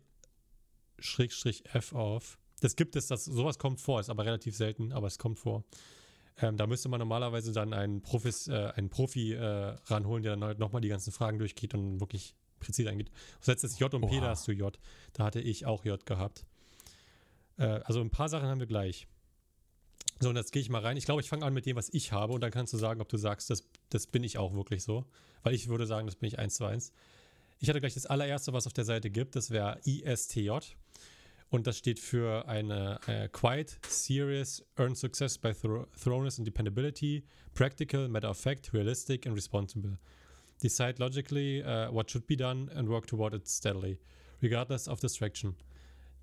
[1.93, 2.39] auf.
[2.61, 5.63] Das gibt es, das, sowas kommt vor, ist aber relativ selten, aber es kommt vor.
[6.37, 10.43] Ähm, da müsste man normalerweise dann einen, Profis, äh, einen Profi äh, ranholen, der dann
[10.43, 13.11] halt nochmal die ganzen Fragen durchgeht und wirklich präzise eingeht.
[13.41, 14.21] Setzt jetzt J und P, Oha.
[14.21, 14.77] da hast du J.
[15.13, 16.45] Da hatte ich auch J gehabt.
[17.57, 19.07] Äh, also ein paar Sachen haben wir gleich.
[20.21, 20.97] So, und jetzt gehe ich mal rein.
[20.97, 22.99] Ich glaube, ich fange an mit dem, was ich habe und dann kannst du sagen,
[23.01, 25.05] ob du sagst, das, das bin ich auch wirklich so.
[25.43, 26.91] Weil ich würde sagen, das bin ich eins zu eins.
[27.59, 30.51] Ich hatte gleich das allererste, was auf der Seite gibt, das wäre ISTJ.
[31.49, 37.23] Und das steht für eine äh, Quiet, Serious, Earned Success by thro Thoroughness and Dependability,
[37.55, 39.97] Practical, Matter of Fact, Realistic and Responsible.
[40.61, 43.99] Decide logically uh, what should be done and work toward it steadily,
[44.41, 45.55] regardless of distraction.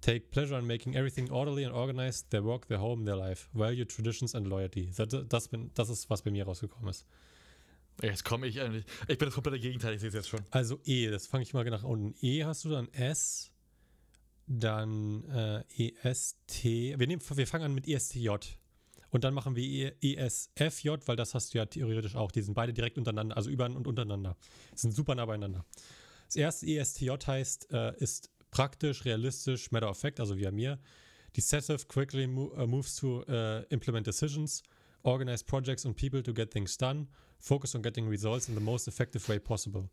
[0.01, 3.49] Take pleasure in making everything orderly and organized, their work, their home, their life.
[3.55, 4.93] Value traditions and loyalty.
[4.95, 7.05] Das, das, bin, das ist, was bei mir rausgekommen ist.
[8.03, 8.85] Jetzt komme ich eigentlich.
[9.09, 10.41] Ich bin das komplette Gegenteil, ich sehe es jetzt schon.
[10.51, 12.15] Also E, das fange ich mal nach unten.
[12.21, 13.51] E hast du dann S,
[14.47, 16.65] dann äh, EST.
[16.65, 18.31] Wir, nehmen, wir fangen an mit ESTJ.
[19.11, 22.31] Und dann machen wir ESFJ, weil das hast du ja theoretisch auch.
[22.33, 24.37] Die sind beide direkt untereinander, also über und untereinander.
[24.75, 25.65] Sind super nah beieinander.
[26.27, 30.79] Das erste ESTJ heißt, äh, ist praktisch, realistisch, matter of fact, also wie bei mir.
[31.37, 34.63] Decisive, quickly mo uh, moves to uh, implement decisions,
[35.03, 38.89] organize projects and people to get things done, focus on getting results in the most
[38.89, 39.91] effective way possible.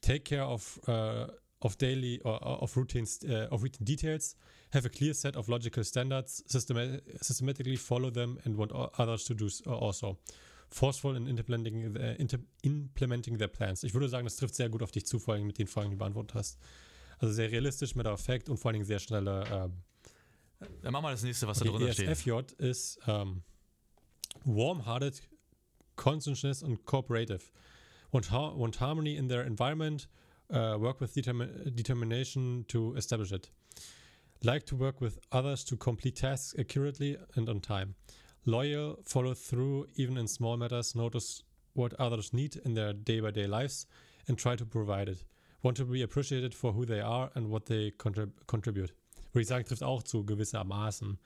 [0.00, 1.26] Take care of uh,
[1.60, 4.36] of daily or or of routines uh, of routine details.
[4.72, 6.44] Have a clear set of logical standards.
[6.46, 10.18] Systema systematically follow them and want others to do s- also.
[10.70, 13.82] Forceful in implementing, the, inter implementing their plans.
[13.84, 15.88] Ich würde sagen, das trifft sehr gut auf dich zu, vor allem mit den Fragen,
[15.88, 16.58] die du beantwortet hast.
[17.18, 19.72] Also sehr realistisch, mit Effekt und vor allen Dingen sehr schnelle ähm,
[20.82, 22.08] Dann machen wir das nächste, was da Okay, drunter steht.
[22.10, 23.42] ESFJ ist ähm,
[24.44, 25.22] warm-hearted,
[25.96, 27.50] conscientious and cooperative.
[28.10, 30.08] Want, har want harmony in their environment,
[30.50, 33.50] uh, work with determi determination to establish it.
[34.42, 37.94] Like to work with others to complete tasks accurately and on time.
[38.46, 41.42] Loyal, follow through even in small matters, notice
[41.74, 43.86] what others need in their day by day lives
[44.26, 45.24] and try to provide it.
[45.62, 48.92] Want to be appreciated for who they are and what they contrib contribute.
[49.32, 51.18] Würde ich sagen, trifft auch zu gewissermaßen.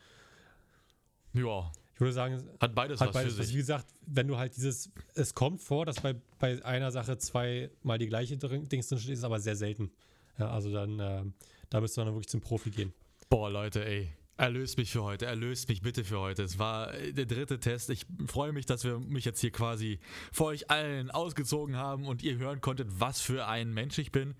[1.34, 3.46] Ja, Ich würde sagen, hat beides hat was beides für was.
[3.46, 3.54] sich.
[3.54, 7.98] Wie gesagt, wenn du halt dieses, es kommt vor, dass bei, bei einer Sache zweimal
[7.98, 9.90] die gleiche Dings drin steht, ist aber sehr selten.
[10.38, 11.34] Ja, also dann, ähm,
[11.70, 12.92] da müsste man dann wirklich zum Profi gehen.
[13.28, 14.12] Boah, Leute, ey.
[14.38, 16.42] Erlöst mich für heute, erlöst mich bitte für heute.
[16.42, 17.90] Es war äh, der dritte Test.
[17.90, 20.00] Ich freue mich, dass wir mich jetzt hier quasi
[20.32, 24.34] vor euch allen ausgezogen haben und ihr hören konntet, was für ein Mensch ich bin.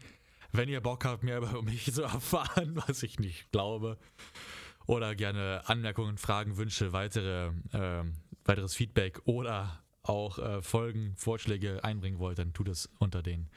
[0.50, 3.98] Wenn ihr Bock habt, mehr über mich zu erfahren, was ich nicht glaube,
[4.86, 8.04] oder gerne Anmerkungen, Fragen, Wünsche, weitere, äh,
[8.44, 13.48] weiteres Feedback oder auch äh, Folgen, Vorschläge einbringen wollt, dann tut es unter den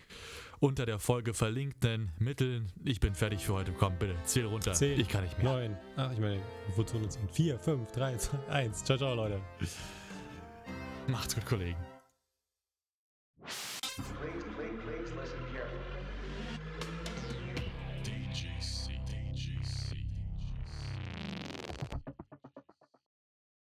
[0.59, 2.71] unter der Folge verlinkten Mitteln.
[2.83, 3.73] Ich bin fertig für heute.
[3.73, 4.73] Komm, bitte, zähl runter.
[4.73, 5.53] 10, ich kann nicht mehr.
[5.69, 6.41] 9, 8, ich meine,
[6.75, 7.29] wozu nur 10?
[7.29, 8.83] Vier, fünf, drei, zwei, eins.
[8.83, 9.41] Ciao, ciao, Leute.
[11.07, 11.77] Macht's gut, Kollegen.